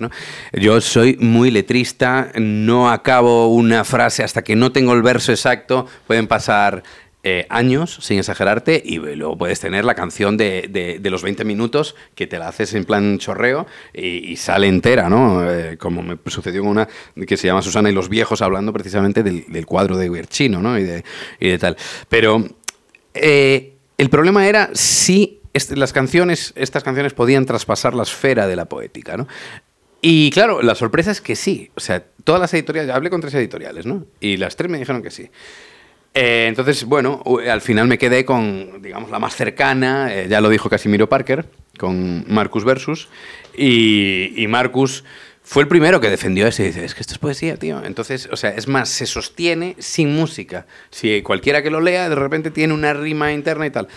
Yo 0.53 0.81
soy 0.81 1.17
muy 1.19 1.51
letrista, 1.51 2.31
no 2.35 2.89
acabo 2.89 3.47
una 3.47 3.83
frase 3.83 4.23
hasta 4.23 4.43
que 4.43 4.55
no 4.55 4.71
tengo 4.71 4.93
el 4.93 5.01
verso 5.01 5.31
exacto, 5.31 5.87
pueden 6.07 6.27
pasar 6.27 6.83
eh, 7.29 7.45
años, 7.49 7.97
sin 8.01 8.19
exagerarte, 8.19 8.81
y 8.85 8.99
luego 8.99 9.37
puedes 9.37 9.59
tener 9.59 9.83
la 9.83 9.95
canción 9.95 10.37
de, 10.37 10.67
de- 10.69 10.99
de 10.99 11.09
los 11.09 11.23
20 11.23 11.43
minutos 11.43 11.93
que 12.15 12.25
te 12.25 12.39
la 12.39 12.47
haces 12.47 12.73
en 12.73 12.85
plan 12.85 13.17
chorreo 13.17 13.67
y, 13.93 14.31
y 14.31 14.37
sale 14.37 14.67
entera, 14.67 15.09
¿no? 15.09 15.43
Eh, 15.51 15.75
como 15.77 16.01
me 16.03 16.17
sucedió 16.27 16.61
con 16.61 16.69
una 16.71 16.87
que 17.27 17.35
se 17.35 17.47
llama 17.47 17.61
Susana 17.61 17.89
y 17.89 17.93
los 17.93 18.07
viejos, 18.07 18.41
hablando 18.41 18.71
precisamente 18.71 19.23
del, 19.23 19.43
del 19.49 19.65
cuadro 19.65 19.97
de 19.97 20.07
Guerchino, 20.09 20.61
¿no? 20.61 20.79
Y 20.79 20.83
de, 20.83 21.03
y 21.41 21.49
de 21.49 21.57
tal. 21.57 21.75
Pero 22.07 22.45
eh, 23.13 23.73
el 23.97 24.09
problema 24.09 24.47
era 24.47 24.69
si 24.73 25.41
las 25.75 25.91
canciones, 25.91 26.53
estas 26.55 26.83
canciones 26.83 27.13
podían 27.13 27.45
traspasar 27.45 27.93
la 27.93 28.03
esfera 28.03 28.47
de 28.47 28.55
la 28.55 28.65
poética, 28.65 29.17
¿no? 29.17 29.27
Y 30.01 30.29
claro, 30.29 30.61
la 30.61 30.75
sorpresa 30.75 31.11
es 31.11 31.19
que 31.19 31.35
sí. 31.35 31.71
O 31.75 31.79
sea, 31.81 32.05
todas 32.23 32.39
las 32.39 32.53
editoriales, 32.53 32.93
hablé 32.95 33.09
con 33.09 33.19
tres 33.19 33.33
editoriales, 33.33 33.85
¿no? 33.85 34.05
Y 34.21 34.37
las 34.37 34.55
tres 34.55 34.69
me 34.71 34.77
dijeron 34.77 35.01
que 35.01 35.09
sí. 35.11 35.29
Eh, 36.19 36.47
entonces, 36.47 36.83
bueno, 36.85 37.21
al 37.47 37.61
final 37.61 37.87
me 37.87 37.99
quedé 37.99 38.25
con, 38.25 38.81
digamos, 38.81 39.11
la 39.11 39.19
más 39.19 39.35
cercana, 39.35 40.11
eh, 40.11 40.27
ya 40.27 40.41
lo 40.41 40.49
dijo 40.49 40.67
Casimiro 40.67 41.07
Parker, 41.07 41.45
con 41.77 42.25
Marcus 42.27 42.65
Versus, 42.65 43.07
y, 43.55 44.33
y 44.35 44.47
Marcus 44.47 45.03
fue 45.43 45.61
el 45.61 45.69
primero 45.69 46.01
que 46.01 46.09
defendió 46.09 46.47
eso 46.47 46.63
y 46.63 46.67
dice, 46.67 46.83
es 46.85 46.95
que 46.95 47.01
esto 47.01 47.13
es 47.13 47.19
poesía, 47.19 47.57
tío. 47.57 47.83
Entonces, 47.85 48.29
o 48.31 48.35
sea, 48.35 48.49
es 48.49 48.67
más, 48.67 48.89
se 48.89 49.05
sostiene 49.05 49.75
sin 49.77 50.11
música. 50.11 50.65
Si 50.89 51.21
cualquiera 51.21 51.61
que 51.61 51.69
lo 51.69 51.81
lea, 51.81 52.09
de 52.09 52.15
repente 52.15 52.49
tiene 52.49 52.73
una 52.73 52.95
rima 52.95 53.31
interna 53.31 53.67
y 53.67 53.69
tal. 53.69 53.87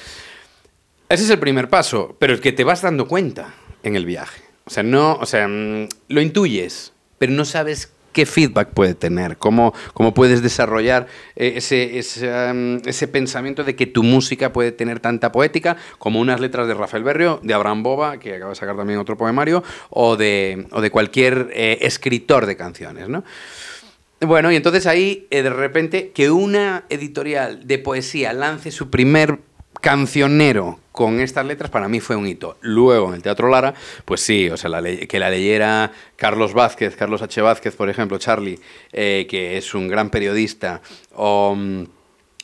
Ese 1.09 1.25
es 1.25 1.31
el 1.31 1.39
primer 1.39 1.71
paso, 1.71 2.17
pero 2.19 2.35
el 2.35 2.43
que 2.43 2.53
te 2.53 2.65
vas 2.65 2.83
dando 2.83 3.09
cuenta 3.09 3.55
en 3.83 3.97
el 3.97 4.05
viaje. 4.05 4.43
O 4.67 4.71
sea, 4.71 4.83
no, 4.83 5.15
o 5.15 5.25
sea, 5.25 5.49
mm, 5.49 5.89
lo 6.09 6.21
intuyes, 6.21 6.93
pero 7.17 7.33
no 7.33 7.47
sabes 7.47 7.95
qué 8.13 8.27
feedback 8.27 8.71
puede 8.71 8.95
tener, 8.95 9.37
cómo, 9.37 9.75
cómo 9.95 10.15
puedes 10.15 10.43
desarrollar 10.43 11.07
eh, 11.37 11.55
ese, 11.57 11.99
ese, 11.99 13.09
pensamiento 13.09 13.65
de 13.65 13.77
que 13.77 13.87
tu 13.87 14.03
música 14.03 14.53
puede 14.53 14.73
tener 14.73 15.01
tanta 15.01 15.33
poética 15.33 15.77
como 15.99 16.21
unas 16.21 16.41
letras 16.41 16.67
de 16.67 16.75
Rafael 16.75 17.03
Berrio, 17.03 17.41
de 17.43 17.55
Abraham 17.55 17.83
Boba, 17.83 18.19
que 18.19 18.35
acaba 18.35 18.51
de 18.51 18.57
sacar 18.57 18.77
también 18.77 18.99
otro 18.99 19.17
poemario, 19.17 19.63
o 19.91 20.17
de, 20.17 20.67
o 20.73 20.81
de 20.81 20.91
cualquier 20.91 21.51
eh, 21.53 21.79
escritor 21.83 22.47
de 22.47 22.57
canciones, 22.57 23.09
¿no? 23.09 23.25
Bueno, 24.23 24.53
y 24.53 24.57
entonces 24.57 24.87
ahí, 24.87 25.27
eh, 25.31 25.43
de 25.43 25.49
repente, 25.49 26.11
que 26.11 26.31
una 26.31 26.85
editorial 26.91 27.67
de 27.67 27.79
poesía 27.79 28.35
lance 28.35 28.71
su 28.71 28.91
primer 28.91 29.39
cancionero 29.81 30.79
con 30.93 31.21
estas 31.21 31.47
letras, 31.47 31.71
para 31.71 31.89
mí 31.89 32.01
fue 32.01 32.17
un 32.17 32.27
hito. 32.27 32.57
Luego, 32.61 33.09
en 33.09 33.15
el 33.15 33.23
Teatro 33.23 33.49
Lara, 33.49 33.75
pues 34.05 34.21
sí, 34.21 34.49
o 34.51 34.57
sea, 34.57 34.69
la 34.71 34.83
que 34.83 35.19
la 35.19 35.31
leyera 35.31 35.93
Carlos 36.17 36.53
Vázquez, 36.53 36.97
Carlos 36.97 37.23
H. 37.23 37.41
Vázquez, 37.41 37.75
por 37.77 37.89
ejemplo, 37.89 38.19
Charlie, 38.19 38.59
eh, 38.93 39.27
que 39.29 39.57
es 39.57 39.75
un 39.75 39.89
gran 39.89 40.11
periodista, 40.11 40.83
o, 41.15 41.55
mm, 41.57 41.85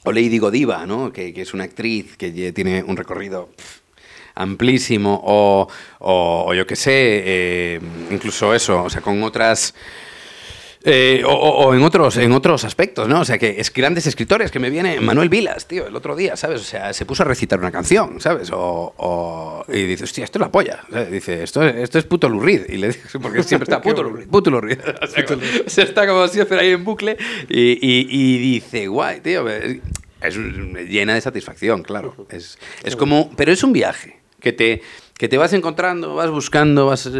o 0.04 0.12
Lady 0.12 0.38
Godiva, 0.38 0.86
¿no? 0.86 1.12
que, 1.12 1.34
que 1.34 1.42
es 1.42 1.52
una 1.52 1.64
actriz 1.64 2.16
que 2.16 2.30
tiene 2.52 2.82
un 2.82 2.96
recorrido 2.96 3.50
amplísimo, 4.34 5.20
o, 5.24 5.68
o- 5.98 6.44
o 6.48 6.54
yo 6.54 6.66
qué 6.66 6.76
sé, 6.76 6.92
eh, 6.94 7.80
incluso 8.10 8.54
eso, 8.54 8.84
o 8.84 8.90
sea, 8.90 9.00
con 9.02 9.22
otras... 9.22 9.74
Eh, 10.88 11.22
o, 11.26 11.74
en 11.74 11.82
otros 11.82 12.16
en 12.16 12.30
otros 12.30 12.62
aspectos, 12.64 13.08
¿no? 13.08 13.20
O 13.22 13.24
sea, 13.24 13.38
que 13.38 13.56
es 13.58 13.72
grandes 13.72 14.06
escritores, 14.06 14.52
que 14.52 14.60
me 14.60 14.70
viene 14.70 15.00
Manuel 15.00 15.28
Vilas, 15.28 15.66
tío, 15.66 15.88
el 15.88 15.96
otro 15.96 16.14
día, 16.14 16.36
¿sabes? 16.36 16.60
O 16.60 16.64
sea, 16.64 16.92
se 16.92 17.04
puso 17.04 17.24
a 17.24 17.26
recitar 17.26 17.58
una 17.58 17.72
canción, 17.72 18.20
¿sabes? 18.20 18.50
O, 18.52 18.94
o- 18.96 19.64
y 19.68 19.82
dice, 19.82 20.04
hostia, 20.04 20.22
esto 20.24 20.38
es 20.38 20.40
la 20.42 20.52
polla. 20.52 20.84
¿sabes? 20.88 21.10
Dice, 21.10 21.42
esto, 21.42 21.66
es- 21.66 21.74
esto 21.74 21.98
es 21.98 22.04
puto 22.04 22.28
Lurid. 22.28 22.62
Y 22.68 22.76
le 22.76 22.88
digo, 22.90 23.00
porque 23.20 23.42
siempre 23.42 23.64
está 23.64 23.82
puto 23.82 24.02
Lurid, 24.04 24.28
puto 24.28 24.48
Lurid. 24.48 24.78
O 25.02 25.06
sea, 25.08 25.24
como- 25.24 25.42
o 25.66 25.68
sea, 25.68 25.82
está 25.82 26.06
como 26.06 26.28
siempre 26.28 26.60
ahí 26.60 26.70
en 26.70 26.84
bucle 26.84 27.16
y, 27.48 27.72
y- 27.72 28.06
y 28.08 28.38
dice, 28.38 28.86
guay, 28.86 29.20
tío, 29.22 29.44
es 29.48 30.36
llena 30.36 31.14
de 31.14 31.20
satisfacción, 31.20 31.82
claro. 31.82 32.14
Es, 32.30 32.58
es 32.84 32.94
como, 32.94 33.32
pero 33.36 33.50
es 33.50 33.64
un 33.64 33.72
viaje 33.72 34.20
que 34.40 34.52
te, 34.52 34.82
que 35.18 35.26
te 35.28 35.36
vas 35.36 35.52
encontrando, 35.52 36.14
vas 36.14 36.30
buscando, 36.30 36.86
vas... 36.86 37.10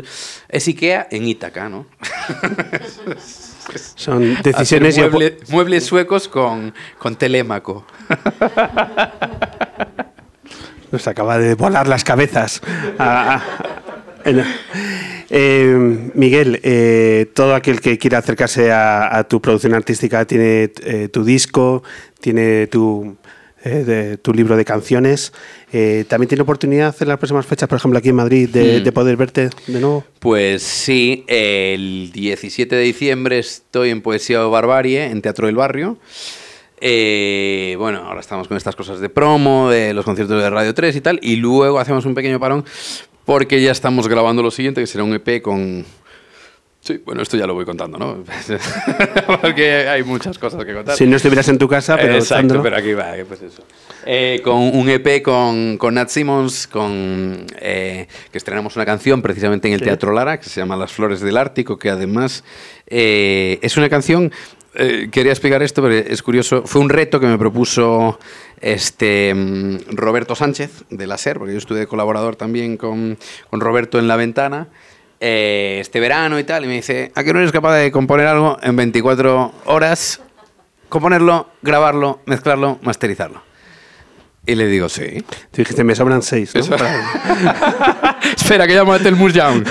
Es 0.48 0.68
Ikea 0.68 1.08
en 1.10 1.26
Ítaca, 1.26 1.68
¿no? 1.68 1.86
Son 3.94 4.36
decisiones 4.42 4.98
mueble- 4.98 5.36
muebles 5.48 5.84
suecos 5.84 6.28
con, 6.28 6.72
con 6.98 7.16
Telémaco. 7.16 7.84
Nos 10.92 11.06
acaba 11.08 11.38
de 11.38 11.54
volar 11.54 11.88
las 11.88 12.04
cabezas. 12.04 12.62
Ah, 12.98 13.42
ah. 14.24 14.42
Eh, 15.28 16.10
Miguel, 16.14 16.60
eh, 16.62 17.26
todo 17.34 17.54
aquel 17.54 17.80
que 17.80 17.98
quiera 17.98 18.18
acercarse 18.18 18.70
a, 18.72 19.16
a 19.16 19.24
tu 19.24 19.40
producción 19.40 19.74
artística 19.74 20.24
tiene 20.24 20.70
eh, 20.82 21.08
tu 21.12 21.24
disco, 21.24 21.82
tiene 22.20 22.66
tu, 22.68 23.16
eh, 23.66 23.84
de- 23.84 24.16
tu 24.18 24.32
libro 24.32 24.56
de 24.56 24.64
canciones. 24.64 25.32
Eh, 25.72 26.04
También 26.08 26.28
tiene 26.28 26.42
oportunidad 26.42 26.94
en 27.00 27.08
las 27.08 27.18
próximas 27.18 27.44
fechas, 27.46 27.68
por 27.68 27.76
ejemplo, 27.78 27.98
aquí 27.98 28.08
en 28.10 28.14
Madrid, 28.16 28.48
de, 28.48 28.80
Mm. 28.80 28.84
de 28.84 28.92
poder 28.92 29.16
verte 29.16 29.50
de 29.66 29.80
nuevo. 29.80 30.04
Pues 30.20 30.62
sí, 30.62 31.24
el 31.26 32.10
17 32.12 32.76
de 32.76 32.82
diciembre 32.82 33.38
estoy 33.38 33.90
en 33.90 34.00
Poesía 34.02 34.46
o 34.46 34.50
Barbarie, 34.50 35.04
en 35.06 35.20
Teatro 35.22 35.46
del 35.46 35.56
Barrio. 35.56 35.98
Eh, 36.80 37.74
bueno, 37.78 38.00
ahora 38.06 38.20
estamos 38.20 38.48
con 38.48 38.56
estas 38.56 38.76
cosas 38.76 39.00
de 39.00 39.08
promo, 39.08 39.70
de 39.70 39.94
los 39.94 40.04
conciertos 40.04 40.40
de 40.42 40.50
Radio 40.50 40.74
3 40.74 40.94
y 40.96 41.00
tal, 41.00 41.18
y 41.22 41.36
luego 41.36 41.78
hacemos 41.78 42.04
un 42.04 42.14
pequeño 42.14 42.38
parón 42.38 42.64
porque 43.24 43.60
ya 43.62 43.72
estamos 43.72 44.08
grabando 44.08 44.42
lo 44.42 44.50
siguiente, 44.50 44.80
que 44.80 44.86
será 44.86 45.02
un 45.04 45.14
EP 45.14 45.40
con... 45.42 45.84
Sí, 46.86 47.02
bueno, 47.04 47.20
esto 47.20 47.36
ya 47.36 47.48
lo 47.48 47.54
voy 47.54 47.64
contando, 47.64 47.98
¿no? 47.98 48.22
porque 49.42 49.88
hay 49.88 50.04
muchas 50.04 50.38
cosas 50.38 50.64
que 50.64 50.72
contar. 50.72 50.96
Si 50.96 51.04
no 51.04 51.16
estuvieras 51.16 51.48
en 51.48 51.58
tu 51.58 51.66
casa, 51.66 51.96
pero 51.96 52.14
Exacto, 52.14 52.62
pero 52.62 52.76
aquí 52.76 52.92
va, 52.92 53.16
eh, 53.16 53.24
pues 53.24 53.42
eso. 53.42 53.64
Eh, 54.04 54.40
con 54.44 54.54
un 54.54 54.88
EP 54.88 55.20
con, 55.20 55.78
con 55.78 55.94
Nat 55.94 56.10
Simmons, 56.10 56.68
con, 56.68 57.44
eh, 57.60 58.06
que 58.30 58.38
estrenamos 58.38 58.76
una 58.76 58.86
canción 58.86 59.20
precisamente 59.20 59.66
en 59.66 59.74
el 59.74 59.80
Sí. 59.80 59.86
Teatro 59.86 60.12
Lara, 60.12 60.38
que 60.38 60.48
se 60.48 60.60
llama 60.60 60.76
Las 60.76 60.92
Flores 60.92 61.20
del 61.20 61.36
Ártico, 61.36 61.76
que 61.76 61.90
además 61.90 62.44
eh, 62.86 63.58
es 63.62 63.76
una 63.76 63.88
canción, 63.88 64.30
eh, 64.76 65.08
quería 65.10 65.32
explicar 65.32 65.64
esto, 65.64 65.82
pero 65.82 65.94
es 65.94 66.22
curioso, 66.22 66.62
fue 66.66 66.80
un 66.80 66.88
reto 66.88 67.18
que 67.18 67.26
me 67.26 67.36
propuso 67.36 68.20
este 68.60 69.34
mm, 69.34 69.96
Roberto 69.96 70.36
Sánchez 70.36 70.84
de 70.88 71.06
la 71.08 71.18
SER, 71.18 71.38
porque 71.38 71.54
yo 71.54 71.58
estuve 71.58 71.80
de 71.80 71.88
colaborador 71.88 72.36
también 72.36 72.76
con, 72.76 73.18
con 73.50 73.60
Roberto 73.60 73.98
en 73.98 74.06
La 74.06 74.14
Ventana, 74.14 74.68
eh, 75.20 75.78
este 75.80 76.00
verano 76.00 76.38
y 76.38 76.44
tal, 76.44 76.64
y 76.64 76.68
me 76.68 76.74
dice, 76.74 77.12
¿a 77.14 77.24
qué 77.24 77.32
no 77.32 77.38
eres 77.38 77.52
capaz 77.52 77.76
de 77.76 77.90
componer 77.90 78.26
algo 78.26 78.58
en 78.62 78.76
24 78.76 79.52
horas? 79.66 80.20
componerlo, 80.88 81.48
grabarlo, 81.62 82.20
mezclarlo, 82.26 82.78
masterizarlo. 82.82 83.45
Y 84.46 84.54
le 84.54 84.68
digo, 84.68 84.88
sí. 84.88 85.22
Tú 85.50 85.56
dijiste, 85.56 85.82
me 85.82 85.94
sobran 85.96 86.22
seis. 86.22 86.52
¿no? 86.54 86.60
Espera, 88.36 88.66
que 88.66 88.74
llamo 88.74 88.92
a 88.92 88.98
Telmus 88.98 89.32
Young. 89.32 89.64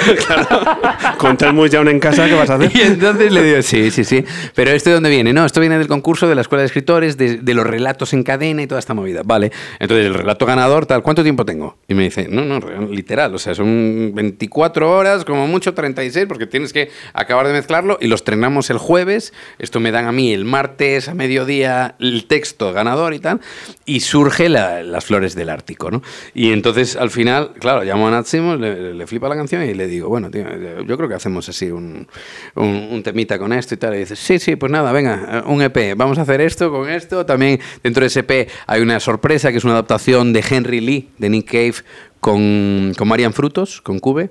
Con 1.17 1.37
Telmus 1.37 1.71
Young 1.71 1.87
en 1.89 1.99
casa, 1.99 2.25
¿qué 2.25 2.33
vas 2.33 2.49
a 2.49 2.55
hacer? 2.55 2.71
Y 2.75 2.81
entonces 2.81 3.31
le 3.31 3.43
digo, 3.43 3.61
sí, 3.61 3.89
sí, 3.91 4.03
sí. 4.03 4.23
Pero 4.53 4.71
¿esto 4.71 4.89
de 4.89 4.95
dónde 4.95 5.09
viene? 5.09 5.31
No, 5.33 5.45
esto 5.45 5.59
viene 5.61 5.77
del 5.77 5.87
concurso 5.87 6.27
de 6.27 6.35
la 6.35 6.41
Escuela 6.41 6.61
de 6.61 6.65
Escritores, 6.67 7.17
de, 7.17 7.37
de 7.37 7.53
los 7.53 7.65
relatos 7.65 8.13
en 8.13 8.23
cadena 8.23 8.61
y 8.63 8.67
toda 8.67 8.79
esta 8.79 8.93
movida. 8.93 9.21
Vale. 9.23 9.51
Entonces, 9.79 10.05
el 10.07 10.13
relato 10.13 10.45
ganador, 10.45 10.85
tal, 10.85 11.03
¿cuánto 11.03 11.23
tiempo 11.23 11.45
tengo? 11.45 11.77
Y 11.87 11.93
me 11.93 12.03
dice, 12.03 12.27
no, 12.29 12.43
no, 12.43 12.59
literal, 12.91 13.33
o 13.33 13.39
sea, 13.39 13.55
son 13.55 14.11
24 14.13 14.91
horas, 14.91 15.23
como 15.25 15.47
mucho 15.47 15.73
36, 15.73 16.25
porque 16.27 16.47
tienes 16.47 16.73
que 16.73 16.89
acabar 17.13 17.47
de 17.47 17.53
mezclarlo 17.53 17.97
y 18.01 18.07
lo 18.07 18.15
estrenamos 18.15 18.69
el 18.69 18.77
jueves. 18.77 19.33
Esto 19.59 19.79
me 19.79 19.91
dan 19.91 20.05
a 20.05 20.11
mí 20.11 20.33
el 20.33 20.43
martes 20.45 21.07
a 21.07 21.13
mediodía 21.13 21.95
el 21.99 22.25
texto 22.27 22.73
ganador 22.73 23.13
y 23.13 23.19
tal. 23.19 23.39
Y 23.85 24.01
surge 24.01 24.49
la- 24.49 24.64
las 24.83 25.05
flores 25.05 25.35
del 25.35 25.49
Ártico, 25.49 25.91
¿no? 25.91 26.01
Y 26.33 26.51
entonces, 26.51 26.95
al 26.95 27.09
final, 27.09 27.53
claro, 27.59 27.83
llamo 27.83 28.07
a 28.07 28.11
Nat 28.11 28.25
Simmons, 28.25 28.59
le, 28.59 28.93
le 28.93 29.07
flipa 29.07 29.29
la 29.29 29.35
canción 29.35 29.63
y 29.63 29.73
le 29.73 29.87
digo, 29.87 30.09
bueno, 30.09 30.29
tío, 30.29 30.43
yo 30.83 30.97
creo 30.97 31.09
que 31.09 31.15
hacemos 31.15 31.47
así 31.49 31.71
un, 31.71 32.07
un, 32.55 32.89
un 32.91 33.03
temita 33.03 33.37
con 33.39 33.53
esto 33.53 33.73
y 33.73 33.77
tal. 33.77 33.95
Y 33.95 33.99
dice, 33.99 34.15
sí, 34.15 34.39
sí, 34.39 34.55
pues 34.55 34.71
nada, 34.71 34.91
venga, 34.91 35.43
un 35.47 35.61
EP, 35.61 35.95
vamos 35.95 36.17
a 36.17 36.21
hacer 36.21 36.41
esto 36.41 36.71
con 36.71 36.89
esto. 36.89 37.25
También 37.25 37.59
dentro 37.83 38.01
de 38.01 38.07
ese 38.07 38.21
EP 38.21 38.49
hay 38.67 38.81
una 38.81 38.99
sorpresa 38.99 39.51
que 39.51 39.57
es 39.57 39.63
una 39.63 39.73
adaptación 39.73 40.33
de 40.33 40.43
Henry 40.47 40.81
Lee, 40.81 41.09
de 41.17 41.29
Nick 41.29 41.51
Cave, 41.51 41.75
con, 42.19 42.93
con 42.97 43.07
Marian 43.07 43.33
Frutos, 43.33 43.81
con 43.81 43.99
Cube. 43.99 44.29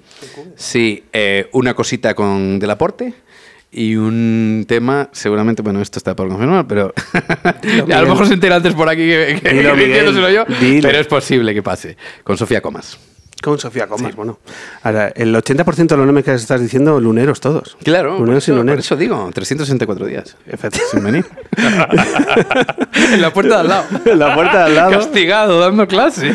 Sí, 0.57 1.05
eh, 1.13 1.49
una 1.53 1.75
cosita 1.75 2.15
con 2.15 2.59
Delaporte. 2.59 3.15
Y 3.77 3.97
un 3.97 4.67
tema, 4.69 5.09
seguramente, 5.11 5.61
bueno, 5.61 5.81
esto 5.83 5.99
está 5.99 6.15
por 6.15 6.29
confirmar, 6.29 6.65
pero 6.69 6.95
a 7.93 8.01
lo 8.03 8.09
mejor 8.09 8.29
se 8.29 8.35
entera 8.35 8.55
antes 8.55 8.73
por 8.73 8.89
aquí 8.89 9.03
que, 9.03 9.41
que, 9.43 9.51
Dilo, 9.51 9.71
que 9.71 9.77
Miguel, 9.77 9.89
diciéndoselo 9.89 10.31
yo, 10.31 10.45
dilo. 10.61 10.89
pero 10.89 11.01
es 11.01 11.07
posible 11.09 11.53
que 11.53 11.63
pase. 11.63 11.97
Con 12.23 12.37
Sofía 12.39 12.61
Comas. 12.61 12.97
Con 13.45 13.59
Sofía 13.59 13.87
Comas, 13.87 14.15
bueno. 14.17 14.39
Ahora, 14.83 15.09
el 15.15 15.35
80% 15.35 15.87
de 15.87 15.97
los 15.99 16.07
nombres 16.07 16.25
que 16.25 16.33
estás 16.35 16.61
diciendo, 16.61 16.99
luneros 16.99 17.41
todos. 17.41 17.77
Claro, 17.85 18.13
por 18.13 18.21
luneros 18.21 18.45
y 18.49 18.51
eso, 18.51 18.53
por 18.57 18.65
luneros. 18.65 18.85
eso 18.87 18.97
digo, 18.97 19.31
364 19.35 20.07
días. 20.07 20.37
Efectivamente. 20.47 20.91
Sin 20.91 21.05
venir. 21.05 21.27
en 23.13 23.21
la 23.21 23.31
puerta 23.33 23.55
de 23.57 23.61
al 23.61 23.69
lado. 23.69 23.85
En 24.07 24.19
la 24.19 24.35
puerta 24.35 24.59
de 24.59 24.65
al 24.65 24.75
lado. 24.75 24.91
Castigado, 24.93 25.61
dando 25.61 25.87
clase. 25.87 26.33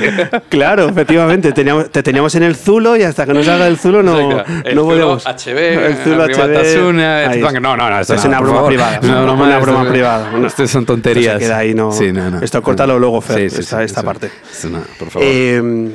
Claro, 0.50 0.90
efectivamente. 0.90 1.52
Teníamos, 1.52 1.90
te 1.90 2.04
teníamos 2.04 2.34
en 2.36 2.44
el 2.44 2.56
Zulo 2.56 2.96
y 2.98 3.04
hasta 3.04 3.26
que 3.26 3.34
no 3.34 3.44
salga 3.44 3.68
el 3.68 3.78
Zulo 3.78 4.04
no. 4.04 4.44
El 4.64 4.76
no 4.76 4.84
podíamos. 4.84 5.26
HB, 5.26 5.58
el 5.58 5.96
Zulo 6.04 6.26
HB. 6.26 6.54
Tasuna, 6.54 7.34
esto- 7.34 7.60
no, 7.60 7.76
no, 7.78 7.90
no, 7.90 8.00
esto 8.00 8.14
es 8.16 8.24
no, 8.24 8.30
una 8.30 8.38
por 8.40 8.48
broma 8.50 8.68
privada. 8.68 9.00
Una 9.04 9.22
broma, 9.24 9.44
una 9.46 9.54
esto 9.58 9.66
broma 9.66 9.84
no- 9.84 9.90
privada. 9.90 10.32
Una- 10.36 10.48
esto 10.48 10.68
son 10.68 10.86
tonterías. 10.86 11.34
Esto 11.36 11.40
se 11.40 11.46
queda 11.46 11.58
ahí, 11.58 11.74
no. 11.74 11.92
Sí, 11.92 12.12
no, 12.12 12.30
no. 12.30 12.42
Esto 12.42 12.62
córtalo 12.62 13.00
luego, 13.00 13.22
Fer, 13.22 13.50
Sí, 13.50 13.56
sí, 13.56 13.62
esta, 13.62 13.78
sí, 13.80 13.84
esta 13.86 14.02
sí. 14.02 14.06
parte. 14.06 14.32
No, 14.70 14.80
por 14.98 15.10
favor. 15.10 15.28
Eh, 15.28 15.90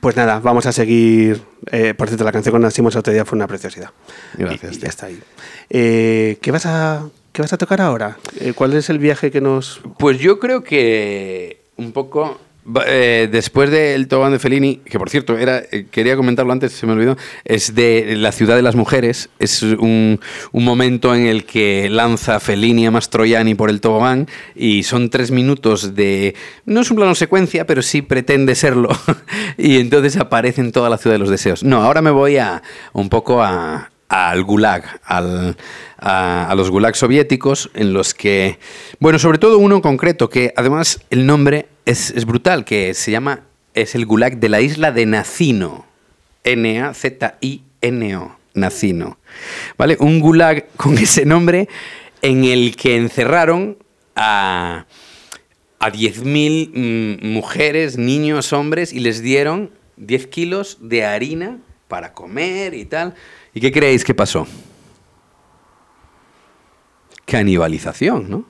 pues 0.00 0.16
nada, 0.16 0.40
vamos 0.40 0.66
a 0.66 0.72
seguir. 0.72 1.42
eh, 1.70 1.94
por 1.94 2.08
cierto, 2.08 2.24
la 2.24 2.32
canción 2.32 2.52
con 2.52 2.62
Nasimo 2.62 2.88
otro 2.88 3.12
día 3.12 3.24
fue 3.24 3.36
una 3.36 3.46
preciosidad. 3.46 3.90
Gracias, 4.34 4.76
Y, 4.76 4.80
ya 4.80 4.88
está 4.88 5.06
ahí. 5.06 5.20
Eh, 5.68 6.38
¿qué, 6.40 6.50
vas 6.50 6.66
a, 6.66 7.08
¿Qué 7.32 7.42
vas 7.42 7.52
a 7.52 7.58
tocar 7.58 7.80
ahora? 7.80 8.18
Eh, 8.40 8.52
¿Cuál 8.54 8.74
es 8.74 8.90
el 8.90 8.98
viaje 8.98 9.30
que 9.30 9.40
nos.? 9.40 9.80
Pues 9.98 10.18
yo 10.18 10.38
creo 10.38 10.64
que 10.64 11.60
un 11.76 11.92
poco 11.92 12.38
eh, 12.86 13.28
después 13.30 13.70
del 13.70 14.06
tobogán 14.08 14.32
de 14.32 14.38
Fellini, 14.38 14.76
que 14.84 14.98
por 14.98 15.08
cierto 15.10 15.36
era 15.38 15.62
eh, 15.72 15.86
quería 15.90 16.16
comentarlo 16.16 16.52
antes, 16.52 16.72
se 16.72 16.86
me 16.86 16.92
olvidó, 16.92 17.16
es 17.44 17.74
de 17.74 18.14
la 18.16 18.32
ciudad 18.32 18.56
de 18.56 18.62
las 18.62 18.76
mujeres, 18.76 19.30
es 19.38 19.62
un, 19.62 20.20
un 20.52 20.64
momento 20.64 21.14
en 21.14 21.26
el 21.26 21.44
que 21.44 21.88
lanza 21.90 22.38
Fellini 22.40 22.86
a 22.86 22.90
Mastroianni 22.90 23.54
por 23.54 23.70
el 23.70 23.80
tobogán 23.80 24.28
y 24.54 24.82
son 24.82 25.10
tres 25.10 25.30
minutos 25.30 25.94
de 25.94 26.34
no 26.66 26.80
es 26.80 26.90
un 26.90 26.96
plano 26.96 27.14
secuencia, 27.14 27.66
pero 27.66 27.82
sí 27.82 28.02
pretende 28.02 28.54
serlo 28.54 28.90
y 29.58 29.78
entonces 29.78 30.16
aparece 30.16 30.60
en 30.60 30.72
toda 30.72 30.90
la 30.90 30.98
ciudad 30.98 31.14
de 31.14 31.18
los 31.20 31.30
deseos. 31.30 31.64
No, 31.64 31.82
ahora 31.82 32.02
me 32.02 32.10
voy 32.10 32.36
a 32.36 32.62
un 32.92 33.08
poco 33.08 33.42
a 33.42 33.90
al 34.08 34.42
gulag, 34.42 34.82
al- 35.04 35.56
a, 35.96 36.50
a 36.50 36.54
los 36.56 36.68
gulags 36.68 36.98
soviéticos, 36.98 37.70
en 37.74 37.92
los 37.92 38.12
que, 38.12 38.58
bueno, 38.98 39.20
sobre 39.20 39.38
todo 39.38 39.56
uno 39.58 39.76
en 39.76 39.80
concreto, 39.82 40.28
que 40.28 40.52
además 40.56 41.00
el 41.10 41.26
nombre 41.26 41.66
es, 41.90 42.24
brutal, 42.24 42.64
que 42.64 42.94
se 42.94 43.10
llama, 43.10 43.44
es 43.74 43.94
el 43.94 44.06
gulag 44.06 44.38
de 44.38 44.48
la 44.48 44.60
isla 44.60 44.92
de 44.92 45.06
Nacino, 45.06 45.86
N-A-Z-I-N-O, 46.44 48.36
Nacino, 48.54 49.18
¿vale? 49.76 49.96
Un 49.98 50.20
gulag 50.20 50.68
con 50.76 50.96
ese 50.98 51.24
nombre 51.24 51.68
en 52.22 52.44
el 52.44 52.76
que 52.76 52.96
encerraron 52.96 53.78
a, 54.14 54.86
a 55.78 55.90
10.000 55.90 56.70
mm, 57.22 57.26
mujeres, 57.26 57.98
niños, 57.98 58.52
hombres, 58.52 58.92
y 58.92 59.00
les 59.00 59.20
dieron 59.22 59.70
10 59.96 60.26
kilos 60.28 60.78
de 60.80 61.04
harina 61.04 61.58
para 61.88 62.12
comer 62.12 62.74
y 62.74 62.84
tal. 62.84 63.14
¿Y 63.52 63.60
qué 63.60 63.72
creéis 63.72 64.04
que 64.04 64.14
pasó? 64.14 64.46
Canibalización, 67.24 68.30
¿no? 68.30 68.49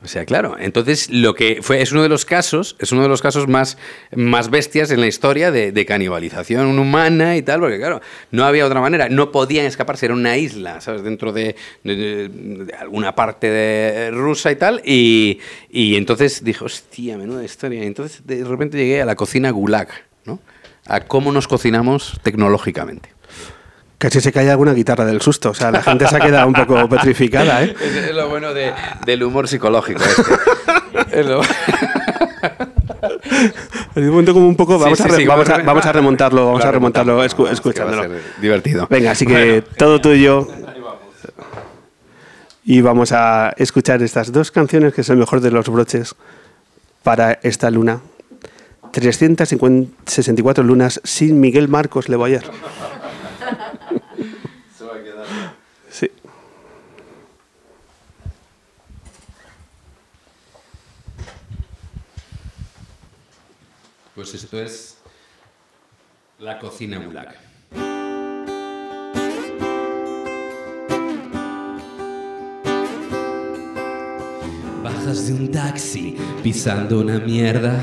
O 0.00 0.06
sea, 0.06 0.24
claro, 0.24 0.56
entonces 0.60 1.10
lo 1.10 1.34
que 1.34 1.58
fue 1.60 1.82
es 1.82 1.90
uno 1.90 2.04
de 2.04 2.08
los 2.08 2.24
casos, 2.24 2.76
es 2.78 2.92
uno 2.92 3.02
de 3.02 3.08
los 3.08 3.20
casos 3.20 3.48
más, 3.48 3.78
más 4.14 4.48
bestias 4.48 4.92
en 4.92 5.00
la 5.00 5.08
historia 5.08 5.50
de, 5.50 5.86
canibalización 5.86 6.78
humana 6.78 7.36
y 7.36 7.42
tal, 7.42 7.58
porque 7.60 7.78
claro, 7.78 8.00
no 8.30 8.44
había 8.44 8.64
otra 8.64 8.80
manera, 8.80 9.08
no 9.08 9.32
podían 9.32 9.66
escaparse, 9.66 10.06
era 10.06 10.14
una 10.14 10.36
isla, 10.36 10.80
¿sabes? 10.80 11.02
Dentro 11.02 11.32
de, 11.32 11.56
alguna 12.78 13.16
parte 13.16 13.50
de 13.50 14.12
rusa 14.12 14.52
y 14.52 14.56
tal, 14.56 14.82
y, 14.84 15.40
y 15.68 15.96
entonces 15.96 16.44
dijo, 16.44 16.66
hostia, 16.66 17.18
menuda 17.18 17.42
historia. 17.42 17.82
Entonces 17.82 18.24
de 18.24 18.44
repente 18.44 18.78
llegué 18.78 19.02
a 19.02 19.04
la 19.04 19.16
cocina 19.16 19.50
gulag, 19.50 19.88
¿no? 20.24 20.38
A 20.86 21.00
cómo 21.00 21.32
nos 21.32 21.48
cocinamos 21.48 22.20
tecnológicamente. 22.22 23.17
Casi 23.98 24.20
se 24.20 24.30
cae 24.32 24.48
alguna 24.50 24.72
guitarra 24.74 25.04
del 25.04 25.20
susto. 25.20 25.50
O 25.50 25.54
sea, 25.54 25.70
la 25.72 25.82
gente 25.82 26.06
se 26.06 26.16
ha 26.16 26.20
quedado 26.20 26.46
un 26.46 26.54
poco 26.54 26.88
petrificada, 26.90 27.64
¿eh? 27.64 27.74
Es, 27.80 28.14
lo 28.14 28.28
bueno 28.28 28.54
de- 28.54 28.72
del 29.04 29.22
humor 29.24 29.48
psicológico. 29.48 30.00
este. 30.04 30.22
Es 31.20 31.26
lo- 31.26 31.40
un 33.96 34.08
momento 34.10 34.32
como 34.34 34.46
un 34.48 34.56
poco. 34.56 34.76
Sí, 34.78 34.84
Vamos, 34.84 34.98
sí, 34.98 35.04
a, 35.04 35.08
re- 35.08 35.16
sí, 35.16 35.26
vamos, 35.26 35.48
a, 35.48 35.58
vamos 35.58 35.84
a- 35.86 35.88
a 35.88 35.92
remontarlo, 35.92 36.46
vamos 36.46 36.64
a 36.64 36.70
remontarlo 36.70 37.24
escu- 37.24 37.24
vamos, 37.24 37.36
que 37.36 37.42
va 37.44 37.50
a 37.50 37.52
escuchándolo. 37.52 38.14
divertido. 38.40 38.86
Venga, 38.90 39.10
así 39.12 39.26
que 39.26 39.62
todo 39.76 40.00
tuyo. 40.00 40.46
Y 42.64 42.80
vamos 42.82 43.12
a 43.12 43.54
escuchar 43.56 44.02
estas 44.02 44.30
dos 44.30 44.50
canciones 44.50 44.92
que 44.94 45.00
es 45.00 45.08
el 45.08 45.16
mejor 45.16 45.40
de 45.40 45.50
los 45.50 45.68
broches 45.68 46.14
para 47.02 47.38
esta 47.42 47.70
luna. 47.70 48.00
364 48.92 50.64
lunas 50.64 51.00
sin 51.04 51.40
Miguel 51.40 51.68
Marcos 51.68 52.08
Leboyer. 52.08 52.44
Pues 64.18 64.34
esto 64.34 64.60
es 64.60 64.98
la 66.40 66.58
cocina 66.58 66.98
gulag. 66.98 67.36
Bajas 74.82 75.28
de 75.28 75.34
un 75.34 75.52
taxi 75.52 76.16
pisando 76.42 76.98
una 76.98 77.20
mierda. 77.20 77.80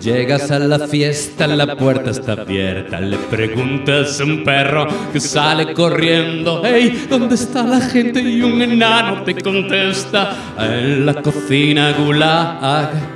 Llegas 0.00 0.52
a 0.52 0.60
la 0.60 0.86
fiesta, 0.86 1.48
la 1.48 1.76
puerta 1.76 2.10
está 2.10 2.34
abierta. 2.34 3.00
Le 3.00 3.18
preguntas 3.18 4.20
a 4.20 4.24
un 4.24 4.44
perro 4.44 4.86
que 5.12 5.18
sale 5.18 5.74
corriendo: 5.74 6.62
Hey, 6.64 7.06
¿dónde 7.10 7.34
está 7.34 7.64
la 7.64 7.80
gente? 7.80 8.20
Y 8.20 8.40
un 8.40 8.62
enano 8.62 9.24
te 9.24 9.34
contesta: 9.34 10.54
En 10.56 11.04
la 11.04 11.20
cocina 11.20 11.92
gulag. 11.98 13.11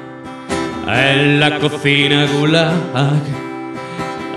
En 0.89 1.41
la 1.41 1.59
cocina 1.59 2.27
gulag. 2.39 2.73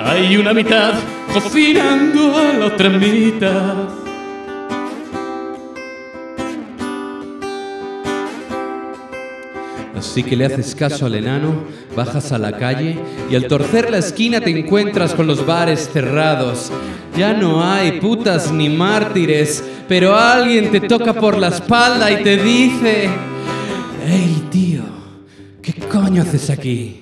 Hay 0.04 0.36
una 0.38 0.54
mitad 0.54 0.94
cocinando 1.32 2.36
a 2.38 2.54
la 2.54 2.66
otra 2.66 2.90
mitad. 2.90 4.00
Así 9.96 10.24
que 10.24 10.36
le 10.36 10.46
haces 10.46 10.74
caso 10.76 11.06
al 11.06 11.16
enano, 11.16 11.66
bajas 11.96 12.32
a 12.32 12.38
la 12.38 12.58
calle 12.58 12.98
y 13.30 13.36
al 13.36 13.48
torcer 13.48 13.92
la 13.92 13.98
esquina 13.98 14.40
te 14.40 14.50
encuentras 14.50 15.14
con 15.14 15.28
los 15.28 15.46
bares 15.46 15.90
cerrados. 15.92 16.72
Ya 17.18 17.34
no 17.34 17.64
hay 17.64 18.00
putas 18.00 18.52
ni 18.52 18.70
mártires, 18.70 19.64
pero 19.88 20.18
alguien 20.18 20.72
te 20.72 20.80
toca 20.80 21.14
por 21.14 21.38
la 21.38 21.50
espalda 21.50 22.10
y 22.12 22.24
te 22.24 22.38
dice, 22.38 23.10
hey 24.08 24.48
tío, 24.50 24.69
¿qué 25.72 25.82
coño 25.88 26.22
haces 26.22 26.50
aquí? 26.50 27.02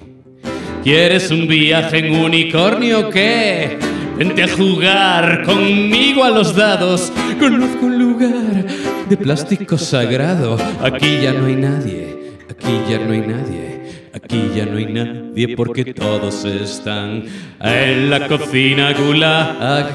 ¿Quieres 0.84 1.32
un 1.32 1.47
viaje 1.47 1.99
en 1.99 2.15
unicornio 2.15 3.08
o 3.08 3.10
qué? 3.10 3.77
Vente 4.17 4.43
a 4.43 4.47
jugar 4.47 5.43
conmigo 5.43 6.23
a 6.23 6.32
los 6.32 6.56
dados. 6.56 7.12
Conozco 7.39 7.86
un 7.86 7.99
lugar 7.99 8.65
de 9.10 9.17
plástico 9.17 9.77
sagrado. 9.77 10.58
Aquí 10.82 11.19
ya 11.21 11.34
no 11.34 11.45
hay 11.45 11.56
nadie. 11.56 12.34
Aquí 12.49 12.82
ya 12.89 12.99
no 12.99 13.13
hay 13.13 13.21
nadie. 13.21 14.10
Aquí 14.13 14.51
ya 14.56 14.65
no 14.65 14.77
hay 14.77 14.86
nadie 14.86 15.56
porque 15.56 15.93
todos 15.93 16.45
están 16.45 17.23
en 17.62 18.10
la 18.10 18.27
cocina 18.27 18.93
gulag. 18.93 19.88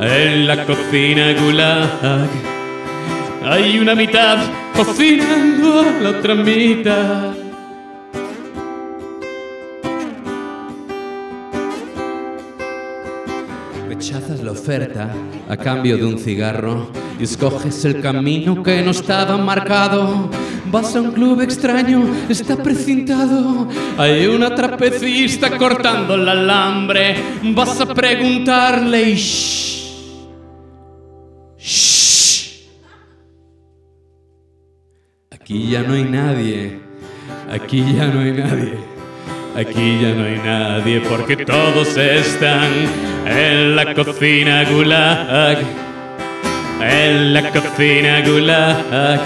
En 0.00 0.46
la 0.46 0.64
cocina 0.64 1.32
gulag. 1.32 2.28
Hay 3.44 3.78
una 3.78 3.94
mitad 3.94 4.38
cocinando 4.76 5.80
a 5.80 6.02
la 6.02 6.10
otra 6.10 6.34
mitad. 6.34 7.49
Rechazas 14.10 14.42
la 14.42 14.50
oferta 14.50 15.14
a 15.48 15.56
cambio 15.56 15.96
de 15.96 16.04
un 16.04 16.18
cigarro 16.18 16.90
y 17.16 17.22
escoges 17.22 17.84
el 17.84 18.00
camino 18.00 18.60
que 18.60 18.82
no 18.82 18.90
estaba 18.90 19.36
marcado. 19.36 20.28
Vas 20.68 20.96
a 20.96 21.00
un 21.00 21.12
club 21.12 21.40
extraño, 21.42 22.02
está 22.28 22.56
precintado. 22.56 23.68
Hay 23.96 24.26
una 24.26 24.52
trapecista 24.52 25.56
cortando 25.56 26.16
el 26.16 26.28
alambre. 26.28 27.14
Vas 27.54 27.80
a 27.80 27.94
preguntarle 27.94 29.10
y 29.10 29.14
shh. 29.14 29.92
Shh. 31.56 32.64
Aquí 35.30 35.70
ya 35.70 35.82
no 35.84 35.94
hay 35.94 36.04
nadie. 36.04 36.80
Aquí 37.48 37.94
ya 37.96 38.08
no 38.08 38.18
hay 38.18 38.32
nadie. 38.32 38.74
Aquí 39.54 40.00
ya 40.02 40.14
no 40.14 40.24
hay 40.24 40.38
nadie 40.38 41.00
porque 41.00 41.36
todos 41.36 41.96
están 41.96 43.09
en 43.30 43.76
la 43.76 43.94
cocina 43.94 44.64
gulag. 44.64 45.58
En 46.80 47.32
la 47.32 47.50
cocina 47.50 48.20
gulag. 48.26 49.20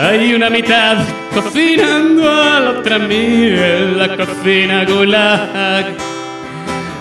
Hay 0.00 0.32
una 0.32 0.48
mitad 0.48 0.96
cocinando 1.34 2.30
a 2.30 2.60
la 2.60 2.70
otra 2.70 2.98
mitad 2.98 3.74
en 3.74 3.98
la 3.98 4.16
cocina 4.16 4.84
gulag. 4.84 5.86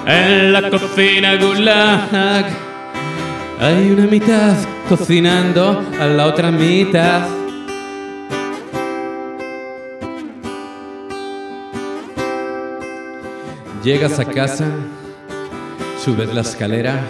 En 0.05 0.53
la 0.53 0.69
cocina 0.69 1.35
gulag 1.35 2.45
hay 3.59 3.91
una 3.91 4.05
mitad 4.05 4.55
cocinando 4.89 5.83
a 5.99 6.05
la 6.05 6.25
otra 6.27 6.51
mitad. 6.51 7.27
Llegas 13.83 14.19
a 14.19 14.25
casa, 14.25 14.65
subes 16.07 16.33
la 16.33 16.39
escalera, 16.39 17.01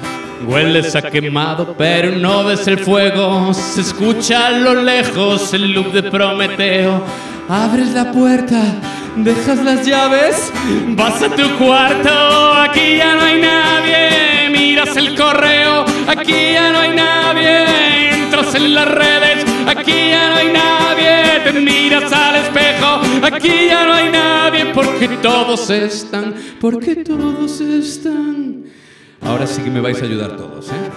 hueles 0.47 0.95
a 0.95 1.03
quemado, 1.03 1.75
pero 1.77 2.17
no 2.17 2.45
ves 2.45 2.67
el 2.67 2.79
fuego. 2.79 3.53
Se 3.53 3.81
escucha 3.81 4.47
a 4.47 4.51
lo 4.53 4.73
lejos 4.81 5.53
el 5.53 5.71
loop 5.71 5.91
de 5.91 6.01
Prometeo. 6.01 7.03
Abres 7.47 7.93
la 7.93 8.11
puerta, 8.11 8.59
dejas 9.17 9.63
las 9.63 9.85
llaves, 9.85 10.51
vas 10.95 11.21
a 11.21 11.29
tu 11.29 11.47
cuarto, 11.59 12.53
aquí 12.53 12.97
ya 12.97 13.13
no 13.13 13.21
hay 13.21 13.39
nadie. 13.39 14.49
Miras 14.49 14.97
el 14.97 15.15
correo, 15.15 15.85
aquí 16.07 16.53
ya 16.53 16.71
no 16.71 16.79
hay 16.79 16.95
nadie. 16.95 18.23
Entras 18.23 18.55
en 18.55 18.73
las 18.73 18.87
redes, 18.87 19.45
aquí 19.67 20.09
ya 20.09 20.29
no 20.31 20.35
hay 20.37 20.47
nadie. 20.51 21.41
Te 21.43 21.53
miras 21.53 22.11
al 22.11 22.37
espejo, 22.37 23.01
aquí 23.21 23.67
ya 23.69 23.85
no 23.85 23.93
hay 23.93 24.09
nadie. 24.09 24.65
Porque 24.73 25.07
todos 25.21 25.69
están, 25.69 26.33
porque 26.59 26.95
todos 26.95 27.61
están. 27.61 28.57
Ahora 29.21 29.47
sí 29.47 29.61
que 29.61 29.69
me 29.69 29.81
vais 29.81 30.01
a 30.01 30.05
ayudar 30.05 30.37
todos, 30.37 30.69
¿eh? 30.69 30.89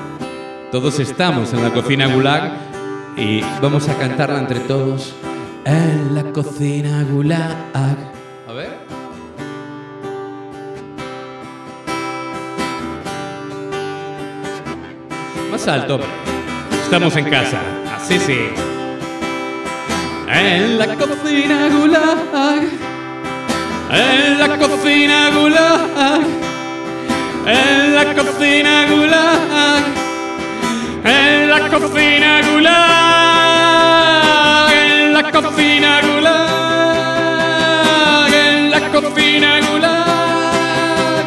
Todos 0.70 1.00
estamos 1.00 1.52
en 1.52 1.62
la 1.62 1.70
cocina 1.70 2.06
Gulag 2.06 2.52
y 3.16 3.40
vamos 3.60 3.88
a 3.88 3.96
cantarla 3.96 4.38
entre 4.38 4.60
todos. 4.60 5.14
En 5.64 6.14
la 6.14 6.22
cocina 6.32 7.04
Gulag. 7.10 7.56
A 7.74 8.52
ver. 8.52 8.78
Más 15.50 15.66
alto. 15.66 16.00
Estamos 16.84 17.16
en 17.16 17.30
casa. 17.30 17.60
Así 17.96 18.18
sí. 18.18 18.38
En 20.32 20.78
la 20.78 20.94
cocina 20.94 21.68
Gulag. 21.68 22.62
En 23.90 24.38
la 24.38 24.56
cocina 24.56 25.30
Gulag. 25.36 26.49
En 27.52 27.94
la 27.96 28.04
cocina 28.14 28.86
Gulag. 28.88 29.82
En 31.04 31.50
la 31.50 31.68
cocina 31.68 32.40
Gulag. 32.46 32.72
En 34.72 35.12
la 35.12 35.22
cocina 35.32 36.00
Gulag. 36.06 36.40
En 38.32 38.70
la 38.70 38.80
cocina 38.92 39.58
Gulag. 39.66 41.26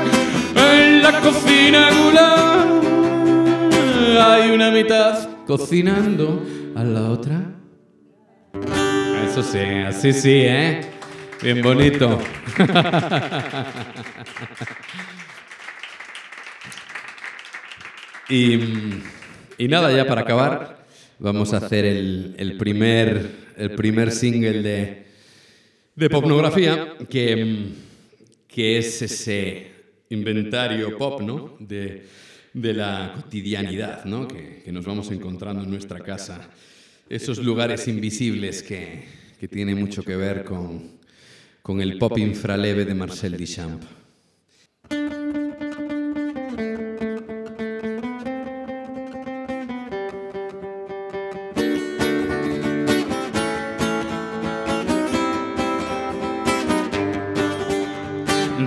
En 0.56 1.04
la 1.04 1.12
cocina 1.20 1.82
Gulag. 1.98 2.68
Hay 4.26 4.44
una 4.52 4.72
mitad 4.72 5.28
cocinando 5.46 6.42
a 6.78 6.84
la 6.86 7.02
otra. 7.10 7.42
Eso 9.28 9.44
sí, 9.44 9.60
así 9.86 10.14
sí, 10.14 10.44
¿eh? 10.46 10.90
Bien 11.42 11.62
bonito. 11.62 12.18
y, 18.30 18.60
y 19.58 19.68
nada, 19.68 19.96
ya 19.96 20.06
para 20.06 20.22
acabar, 20.22 20.86
vamos 21.20 21.54
a 21.54 21.58
hacer 21.58 21.86
el, 21.86 22.36
el 22.38 22.58
primer, 22.58 23.30
el 23.58 23.72
primer 23.72 24.12
single 24.12 24.62
de, 24.62 25.06
de 25.96 26.10
Popnografía, 26.10 26.96
que, 27.10 27.68
que 28.48 28.78
es 28.78 29.02
ese 29.02 29.72
inventario 30.10 30.98
pop, 30.98 31.22
¿no? 31.22 31.58
De, 31.60 32.06
de 32.54 32.74
la 32.74 33.14
cotidianidad, 33.16 34.06
¿no? 34.06 34.28
Que, 34.28 34.62
que 34.64 34.72
nos 34.72 34.86
vamos 34.86 35.12
encontrando 35.12 35.64
en 35.64 35.70
nuestra 35.70 36.00
casa. 36.00 36.50
Esos 37.10 37.40
lugares 37.40 37.88
invisibles 37.88 38.64
que, 38.64 39.06
que 39.40 39.48
tienen 39.48 39.80
mucho 39.80 40.04
que 40.04 40.16
ver 40.16 40.44
con, 40.44 41.00
con 41.62 41.82
el 41.82 41.98
pop 41.98 42.18
infraleve 42.18 42.86
de 42.86 42.94
Marcel 42.94 43.38
Duchamp. 43.38 43.84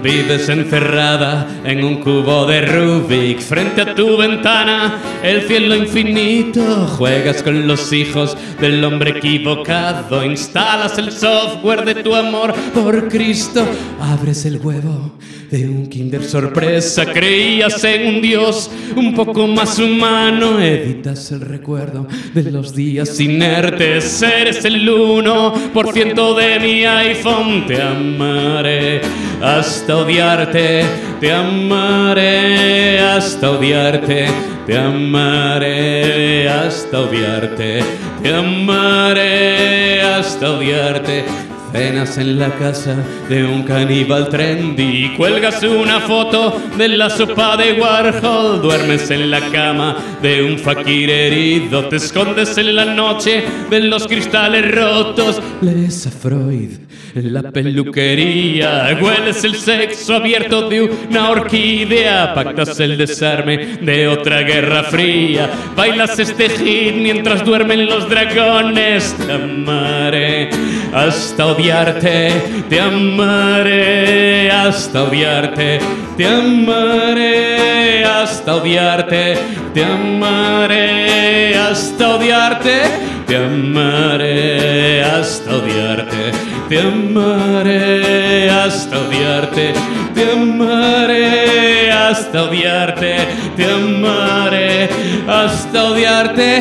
Vives 0.07 0.49
encerrada 0.49 1.49
en 1.65 1.83
un 1.83 1.97
cubo 1.97 2.47
de 2.47 2.61
Rubik. 2.61 3.41
Frente 3.41 3.81
a 3.81 3.93
tu 3.93 4.17
ventana, 4.17 5.01
el 5.21 5.43
cielo 5.49 5.75
infinito. 5.75 6.87
Juegas 6.97 7.43
con 7.43 7.67
los 7.67 7.93
hijos 7.93 8.37
del 8.61 8.85
hombre 8.85 9.19
equivocado, 9.19 10.25
instalas 10.25 10.97
el 10.99 11.11
software 11.11 11.85
de 11.85 12.05
tu 12.05 12.15
amor 12.15 12.55
por 12.73 13.09
Cristo, 13.09 13.67
abres 14.01 14.47
el 14.47 14.59
huevo 14.59 15.11
de 15.57 15.69
un 15.69 15.87
Kinder 15.87 16.23
sorpresa. 16.23 17.07
Creías 17.07 17.83
en 17.85 18.17
un 18.17 18.21
Dios 18.21 18.71
un 18.95 19.15
poco 19.15 19.47
más 19.47 19.79
humano, 19.79 20.61
editas 20.61 21.33
el 21.33 21.41
recuerdo 21.41 22.07
de 22.35 22.51
los 22.51 22.75
días 22.75 23.19
inertes. 23.21 24.23
Eres 24.23 24.65
el 24.67 24.87
1% 24.87 26.35
de 26.35 26.61
mi 26.61 26.85
iPhone, 26.85 27.67
te 27.67 27.81
amaré 27.81 29.01
hasta 29.41 29.97
odiarte, 29.97 30.85
te 31.21 31.33
amaré 31.33 33.01
hasta 33.01 33.53
odiarte, 33.53 34.27
te 34.67 34.77
amaré 34.77 36.49
hasta 36.49 37.01
odiarte, 37.01 37.83
te 38.23 38.35
amaré 38.35 40.03
hasta 40.03 40.51
odiarte. 40.51 41.46
Cenas 41.77 42.17
en 42.17 42.39
la 42.39 42.55
casa 42.55 42.97
de 43.29 43.45
un 43.45 43.63
caníbal 43.63 44.31
trendy, 44.31 45.15
cuelgas 45.15 45.63
una 45.63 46.01
foto 46.01 46.59
de 46.79 46.89
la 46.89 47.11
sopa 47.11 47.55
de 47.59 47.75
Warhol, 47.75 48.63
duermes 48.63 49.11
en 49.11 49.31
la 49.31 49.51
cama 49.51 49.95
de 50.23 50.43
un 50.43 50.59
fakir 50.59 51.11
herido, 51.11 51.87
te 51.89 51.97
escondes 51.97 52.57
en 52.57 52.75
la 52.77 52.87
noche 52.87 53.45
de 53.69 53.81
los 53.81 54.07
cristales 54.07 54.75
rotos, 54.75 55.43
lees 55.61 56.07
a 56.07 56.11
Freud 56.11 56.86
la 57.15 57.51
peluquería, 57.51 58.99
hueles 59.01 59.43
el 59.45 59.57
sexo 59.57 60.17
abierto 60.17 60.69
de 60.69 60.83
una 60.83 61.31
orquídea, 61.31 62.35
pactas 62.35 62.79
el 62.81 62.97
desarme 62.97 63.79
de 63.81 64.09
otra 64.09 64.43
guerra 64.43 64.83
fría, 64.85 65.51
bailas 65.75 66.19
este 66.19 66.49
hit 66.49 66.95
mientras 66.95 67.45
duermen 67.45 67.87
los 67.87 68.09
dragones, 68.09 69.15
te 69.15 69.33
amaré 69.33 70.51
hasta 70.93 71.47
odiarte, 71.47 72.33
te 72.69 72.81
amaré 72.81 74.51
hasta 74.51 75.05
odiarte, 75.05 75.79
te 76.17 76.27
amaré 76.27 78.05
hasta 78.05 78.57
odiarte, 78.57 79.39
te 79.75 79.85
amaré 79.85 81.57
hasta 81.57 82.17
odiarte, 82.17 82.83
te 83.27 83.37
amaré 83.37 85.03
hasta 85.03 85.57
odiarte, 85.57 86.33
te 86.69 86.81
amaré 86.81 88.51
hasta 88.51 88.99
odiarte, 88.99 89.73
te 90.15 90.33
amaré 90.33 91.91
hasta 91.93 92.45
odiarte, 92.45 93.17
te 93.57 93.65
amaré 93.71 94.89
hasta 95.29 95.85
odiarte. 95.85 96.61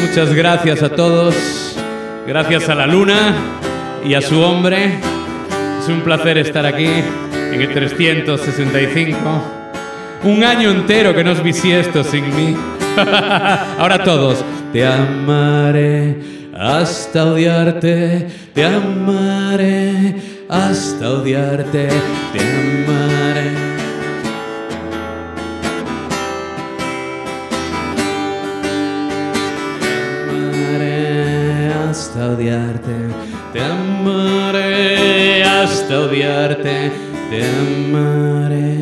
Muchas 0.00 0.32
gracias 0.34 0.82
a 0.82 0.88
todos. 0.88 1.34
Gracias 2.26 2.68
a 2.68 2.74
la 2.74 2.86
luna 2.86 3.34
y 4.04 4.14
a 4.14 4.22
su 4.22 4.40
hombre. 4.40 4.98
Es 5.80 5.88
un 5.88 6.00
placer 6.00 6.38
estar 6.38 6.64
aquí 6.64 6.86
en 6.86 7.60
el 7.60 7.72
365. 7.72 9.18
Un 10.24 10.44
año 10.44 10.70
entero 10.70 11.14
que 11.14 11.24
no 11.24 11.32
os 11.32 11.42
bisiesto 11.42 12.04
sin 12.04 12.34
mí. 12.34 12.56
Ahora 13.78 14.02
todos. 14.02 14.44
Te 14.72 14.86
amaré 14.86 16.41
hasta 16.54 17.24
odiarte. 17.32 18.28
Te 18.54 18.64
amaré 18.64 20.16
hasta 20.48 21.10
odiarte. 21.10 21.88
Te 22.32 22.40
amaré. 22.40 23.72
amaré 30.32 31.72
hasta 31.88 32.30
odiarte, 32.30 32.96
te 33.52 33.60
amaré 33.60 35.44
hasta 35.44 36.00
odiarte, 36.00 36.92
te 37.30 37.44
amaré. 37.44 38.72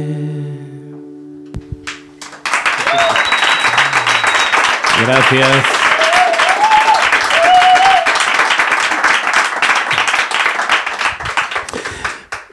Gracias. 5.05 5.80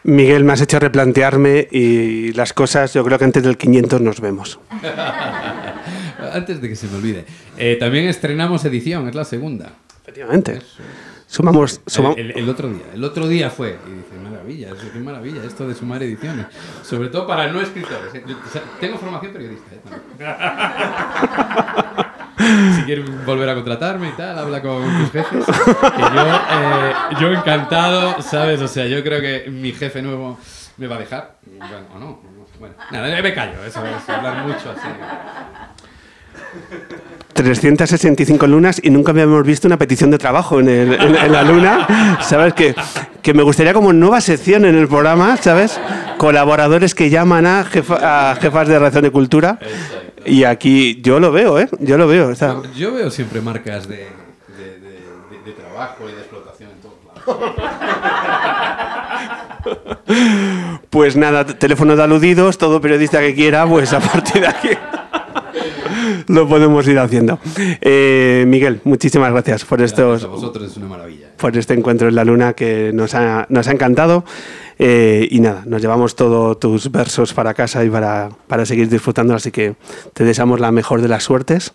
Miguel, 0.07 0.43
me 0.45 0.53
has 0.53 0.61
hecho 0.61 0.79
replantearme 0.79 1.67
y 1.69 2.31
las 2.33 2.53
cosas, 2.53 2.93
yo 2.93 3.03
creo 3.03 3.19
que 3.19 3.25
antes 3.25 3.43
del 3.43 3.57
500 3.57 3.99
nos 4.01 4.19
vemos. 4.21 4.59
Antes 6.33 6.61
de 6.61 6.69
que 6.69 6.75
se 6.75 6.87
me 6.87 6.97
olvide. 6.97 7.25
Eh, 7.57 7.77
también 7.79 8.07
estrenamos 8.07 8.63
edición, 8.65 9.07
es 9.07 9.15
la 9.15 9.23
segunda. 9.23 9.71
Efectivamente. 10.01 10.61
Sumamos, 11.27 11.81
suma- 11.85 12.13
El, 12.17 12.31
el- 12.31 12.37
el 12.39 12.49
otro 12.49 12.69
día. 12.69 12.83
El 12.93 13.03
otro 13.03 13.27
día 13.27 13.49
fue. 13.49 13.77
Y 13.87 13.91
dice, 13.97 14.13
maravilla, 14.23 14.67
eso, 14.69 14.87
qué 14.93 14.99
maravilla 14.99 15.43
esto 15.43 15.67
de 15.67 15.75
sumar 15.75 16.01
ediciones. 16.03 16.45
Sobre 16.83 17.09
todo 17.09 17.27
para 17.27 17.51
no 17.51 17.61
escritores. 17.61 18.13
¿eh? 18.15 18.23
Yo- 18.27 18.37
o 18.45 18.49
sea, 18.51 18.61
tengo 18.79 18.97
formación 18.97 19.33
periodista. 19.33 19.65
¿eh? 19.75 19.79
Si 22.75 22.81
quieres 22.83 23.25
volver 23.25 23.49
a 23.49 23.55
contratarme 23.55 24.09
y 24.09 24.11
tal, 24.11 24.37
habla 24.37 24.61
con 24.61 24.83
tus 24.99 25.11
jefes. 25.11 25.45
Que 25.45 26.01
yo, 26.01 26.25
eh, 26.51 26.93
yo 27.19 27.31
encantado, 27.31 28.21
¿sabes? 28.21 28.61
O 28.61 28.67
sea, 28.67 28.85
yo 28.85 29.03
creo 29.03 29.19
que 29.21 29.49
mi 29.49 29.71
jefe 29.71 30.01
nuevo 30.01 30.37
me 30.77 30.87
va 30.87 30.95
a 30.97 30.99
dejar. 30.99 31.35
Bueno, 31.57 31.85
o 31.95 31.99
no. 31.99 32.19
Bueno, 32.59 32.75
nada, 32.91 33.21
me 33.21 33.33
callo. 33.33 33.63
Eso 33.65 33.83
es 33.85 34.09
hablar 34.09 34.45
mucho 34.45 34.71
así. 34.71 34.87
365 37.33 38.47
lunas 38.47 38.79
y 38.83 38.89
nunca 38.89 39.11
habíamos 39.11 39.43
visto 39.45 39.67
una 39.67 39.77
petición 39.77 40.09
de 40.09 40.17
trabajo 40.17 40.59
en, 40.59 40.69
el- 40.69 40.93
en- 40.93 41.15
en 41.15 41.31
la 41.31 41.43
luna. 41.43 42.17
¿Sabes? 42.21 42.53
Que, 42.53 42.75
que 43.21 43.33
me 43.33 43.43
gustaría 43.43 43.73
como 43.73 43.93
nueva 43.93 44.21
sección 44.21 44.65
en 44.65 44.75
el 44.75 44.87
programa, 44.87 45.37
¿sabes? 45.37 45.79
Colaboradores 46.17 46.95
que 46.95 47.09
llaman 47.11 47.45
a, 47.45 47.63
jefa- 47.65 48.31
a 48.31 48.35
jefas 48.37 48.67
de 48.67 48.79
redacción 48.79 49.03
de 49.03 49.11
cultura. 49.11 49.59
Y 50.25 50.43
aquí 50.43 50.99
yo 51.01 51.19
lo 51.19 51.31
veo, 51.31 51.59
¿eh? 51.59 51.69
Yo 51.79 51.97
lo 51.97 52.07
veo. 52.07 52.33
Yo 52.75 52.93
veo 52.93 53.09
siempre 53.11 53.41
marcas 53.41 53.87
de, 53.87 53.97
de, 53.97 54.03
de- 54.79 54.79
de- 54.79 55.43
de 55.45 55.51
trabajo 55.53 56.09
y 56.09 56.13
de 56.13 56.19
explotación 56.19 56.69
en 56.71 56.81
todos 56.81 56.95
lados. 57.05 57.53
Pues 60.89 61.15
nada, 61.17 61.45
t- 61.45 61.53
teléfono 61.55 61.95
de 61.95 62.03
aludidos, 62.03 62.57
todo 62.57 62.79
periodista 62.81 63.19
que 63.19 63.35
quiera, 63.35 63.67
pues 63.67 63.91
a 63.93 63.99
partir 63.99 64.41
de 64.41 64.47
aquí 64.47 64.69
lo 66.27 66.47
podemos 66.47 66.87
ir 66.87 66.97
haciendo. 66.99 67.39
Eh, 67.81 68.45
Miguel, 68.47 68.79
muchísimas 68.85 69.31
gracias 69.31 69.65
por 69.65 69.81
estos, 69.81 70.23
A 70.23 70.27
vosotros 70.27 70.71
es 70.71 70.77
una 70.77 70.87
maravilla. 70.87 71.27
por 71.37 71.55
este 71.57 71.73
encuentro 71.73 72.07
en 72.07 72.15
la 72.15 72.23
luna 72.23 72.53
que 72.53 72.91
nos 72.93 73.13
ha, 73.15 73.45
nos 73.49 73.67
ha 73.67 73.71
encantado. 73.71 74.23
Eh, 74.79 75.27
y 75.31 75.39
nada, 75.39 75.63
nos 75.65 75.81
llevamos 75.81 76.15
todos 76.15 76.59
tus 76.59 76.91
versos 76.91 77.33
para 77.33 77.53
casa 77.53 77.83
y 77.83 77.89
para, 77.89 78.29
para 78.47 78.65
seguir 78.65 78.89
disfrutando, 78.89 79.33
así 79.33 79.51
que 79.51 79.75
te 80.13 80.23
deseamos 80.23 80.59
la 80.59 80.71
mejor 80.71 81.01
de 81.01 81.07
las 81.07 81.23
suertes. 81.23 81.73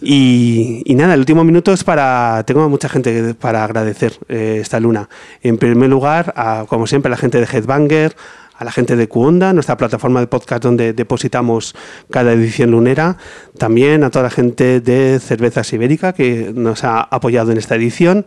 Y, 0.00 0.82
y 0.84 0.94
nada, 0.94 1.14
el 1.14 1.20
último 1.20 1.44
minuto 1.44 1.72
es 1.72 1.82
para. 1.82 2.42
Tengo 2.46 2.62
a 2.62 2.68
mucha 2.68 2.88
gente 2.88 3.34
para 3.34 3.64
agradecer 3.64 4.14
eh, 4.28 4.58
esta 4.60 4.78
luna. 4.78 5.08
En 5.42 5.58
primer 5.58 5.90
lugar, 5.90 6.32
a, 6.36 6.66
como 6.68 6.86
siempre, 6.86 7.08
a 7.08 7.12
la 7.12 7.16
gente 7.16 7.38
de 7.38 7.46
Headbanger, 7.46 8.14
a 8.56 8.64
la 8.64 8.70
gente 8.70 8.94
de 8.94 9.08
Cuonda, 9.08 9.52
nuestra 9.52 9.76
plataforma 9.76 10.20
de 10.20 10.28
podcast 10.28 10.62
donde 10.62 10.92
depositamos 10.92 11.74
cada 12.10 12.32
edición 12.32 12.70
lunera. 12.70 13.16
También 13.58 14.04
a 14.04 14.10
toda 14.10 14.24
la 14.24 14.30
gente 14.30 14.80
de 14.80 15.18
Cervezas 15.20 15.72
Ibérica 15.72 16.12
que 16.12 16.52
nos 16.54 16.84
ha 16.84 17.00
apoyado 17.00 17.50
en 17.50 17.58
esta 17.58 17.74
edición. 17.74 18.24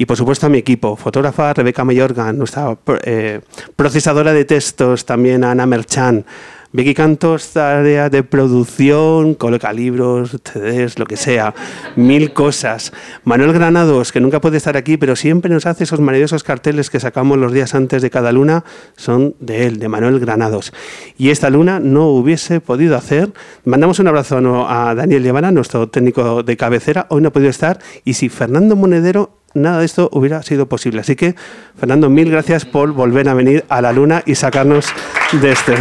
Y 0.00 0.06
por 0.06 0.16
supuesto 0.16 0.46
a 0.46 0.48
mi 0.48 0.56
equipo, 0.56 0.96
fotógrafa 0.96 1.52
Rebeca 1.52 1.84
Mayorga, 1.84 2.32
nuestra 2.32 2.74
eh, 3.04 3.42
procesadora 3.76 4.32
de 4.32 4.46
textos, 4.46 5.04
también 5.04 5.44
Ana 5.44 5.66
Merchan, 5.66 6.24
Vicky 6.72 6.94
Cantos, 6.94 7.54
área 7.58 8.08
de 8.08 8.22
producción, 8.22 9.34
coloca 9.34 9.70
libros, 9.74 10.38
CDs, 10.42 10.98
lo 10.98 11.04
que 11.04 11.18
sea, 11.18 11.52
mil 11.96 12.32
cosas. 12.32 12.94
Manuel 13.24 13.52
Granados, 13.52 14.10
que 14.10 14.20
nunca 14.20 14.40
puede 14.40 14.56
estar 14.56 14.78
aquí, 14.78 14.96
pero 14.96 15.16
siempre 15.16 15.52
nos 15.52 15.66
hace 15.66 15.84
esos 15.84 16.00
maravillosos 16.00 16.44
carteles 16.44 16.88
que 16.88 16.98
sacamos 16.98 17.36
los 17.36 17.52
días 17.52 17.74
antes 17.74 18.00
de 18.00 18.08
cada 18.08 18.32
luna, 18.32 18.64
son 18.96 19.34
de 19.38 19.66
él, 19.66 19.80
de 19.80 19.88
Manuel 19.88 20.18
Granados. 20.18 20.72
Y 21.18 21.28
esta 21.28 21.50
luna 21.50 21.78
no 21.78 22.06
hubiese 22.06 22.60
podido 22.60 22.96
hacer. 22.96 23.32
Mandamos 23.66 23.98
un 23.98 24.08
abrazo 24.08 24.38
a 24.66 24.94
Daniel 24.94 25.24
Llevana, 25.24 25.50
nuestro 25.50 25.90
técnico 25.90 26.42
de 26.42 26.56
cabecera, 26.56 27.06
hoy 27.10 27.20
no 27.20 27.28
ha 27.28 27.32
podido 27.32 27.50
estar, 27.50 27.80
y 28.04 28.14
si 28.14 28.30
Fernando 28.30 28.76
Monedero 28.76 29.39
nada 29.54 29.80
de 29.80 29.86
esto 29.86 30.08
hubiera 30.12 30.42
sido 30.42 30.66
posible. 30.66 31.00
Así 31.00 31.16
que, 31.16 31.34
Fernando, 31.78 32.10
mil 32.10 32.30
gracias 32.30 32.64
por 32.64 32.92
volver 32.92 33.28
a 33.28 33.34
venir 33.34 33.64
a 33.68 33.80
la 33.80 33.92
luna 33.92 34.22
y 34.26 34.34
sacarnos 34.34 34.86
de 35.32 35.52
este. 35.52 35.74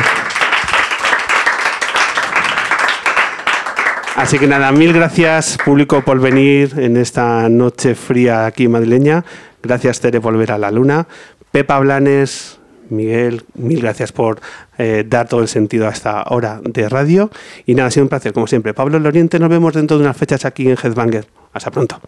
Así 4.15 4.37
que 4.37 4.47
nada, 4.47 4.71
mil 4.73 4.91
gracias 4.91 5.57
público 5.63 6.01
por 6.01 6.19
venir 6.19 6.73
en 6.77 6.97
esta 6.97 7.47
noche 7.47 7.95
fría 7.95 8.45
aquí 8.45 8.67
madrileña. 8.67 9.23
Gracias 9.63 10.01
Tere 10.01 10.19
por 10.19 10.33
volver 10.33 10.51
a 10.51 10.57
la 10.57 10.71
luna. 10.71 11.07
Pepa 11.51 11.79
Blanes, 11.79 12.59
Miguel, 12.89 13.43
mil 13.55 13.81
gracias 13.81 14.11
por 14.11 14.41
eh, 14.77 15.05
dar 15.07 15.29
todo 15.29 15.41
el 15.41 15.47
sentido 15.47 15.87
a 15.87 15.91
esta 15.91 16.23
hora 16.27 16.59
de 16.63 16.89
radio. 16.89 17.31
Y 17.65 17.75
nada, 17.75 17.87
ha 17.87 17.91
sido 17.91 18.03
un 18.03 18.09
placer, 18.09 18.33
como 18.33 18.47
siempre. 18.47 18.73
Pablo 18.73 18.99
Loriente, 18.99 19.39
nos 19.39 19.49
vemos 19.49 19.73
dentro 19.73 19.97
de 19.97 20.03
unas 20.03 20.17
fechas 20.17 20.43
aquí 20.43 20.69
en 20.69 20.77
Headbanger. 20.81 21.25
Hasta 21.53 21.71
pronto. 21.71 22.01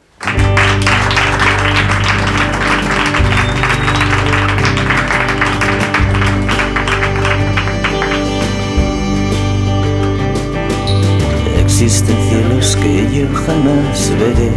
Existen 11.84 12.16
cielos 12.30 12.76
que 12.76 13.10
yo 13.12 13.28
jamás 13.34 14.14
veré. 14.20 14.52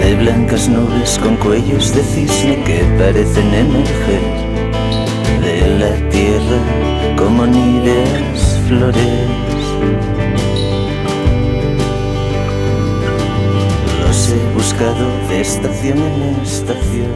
De 0.00 0.14
blancas 0.14 0.66
nubes 0.66 1.18
con 1.22 1.36
cuellos 1.36 1.94
de 1.94 2.02
cisne 2.02 2.64
que 2.64 2.82
parecen 2.98 3.52
emerger 3.52 4.22
de 5.42 5.78
la 5.78 6.08
tierra 6.08 6.58
como 7.18 7.44
níveas 7.44 8.58
flores. 8.66 9.60
Los 14.00 14.30
he 14.30 14.54
buscado 14.54 15.06
de 15.28 15.40
estación 15.42 15.98
en 15.98 16.40
estación. 16.42 17.12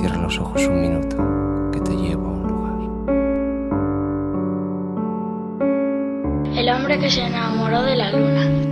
Cierra 0.00 0.16
los 0.16 0.36
ojos 0.40 0.66
un 0.66 0.80
minuto, 0.80 1.05
que 6.98 7.10
se 7.10 7.22
enamoró 7.22 7.82
de 7.82 7.96
la 7.96 8.10
luna. 8.10 8.65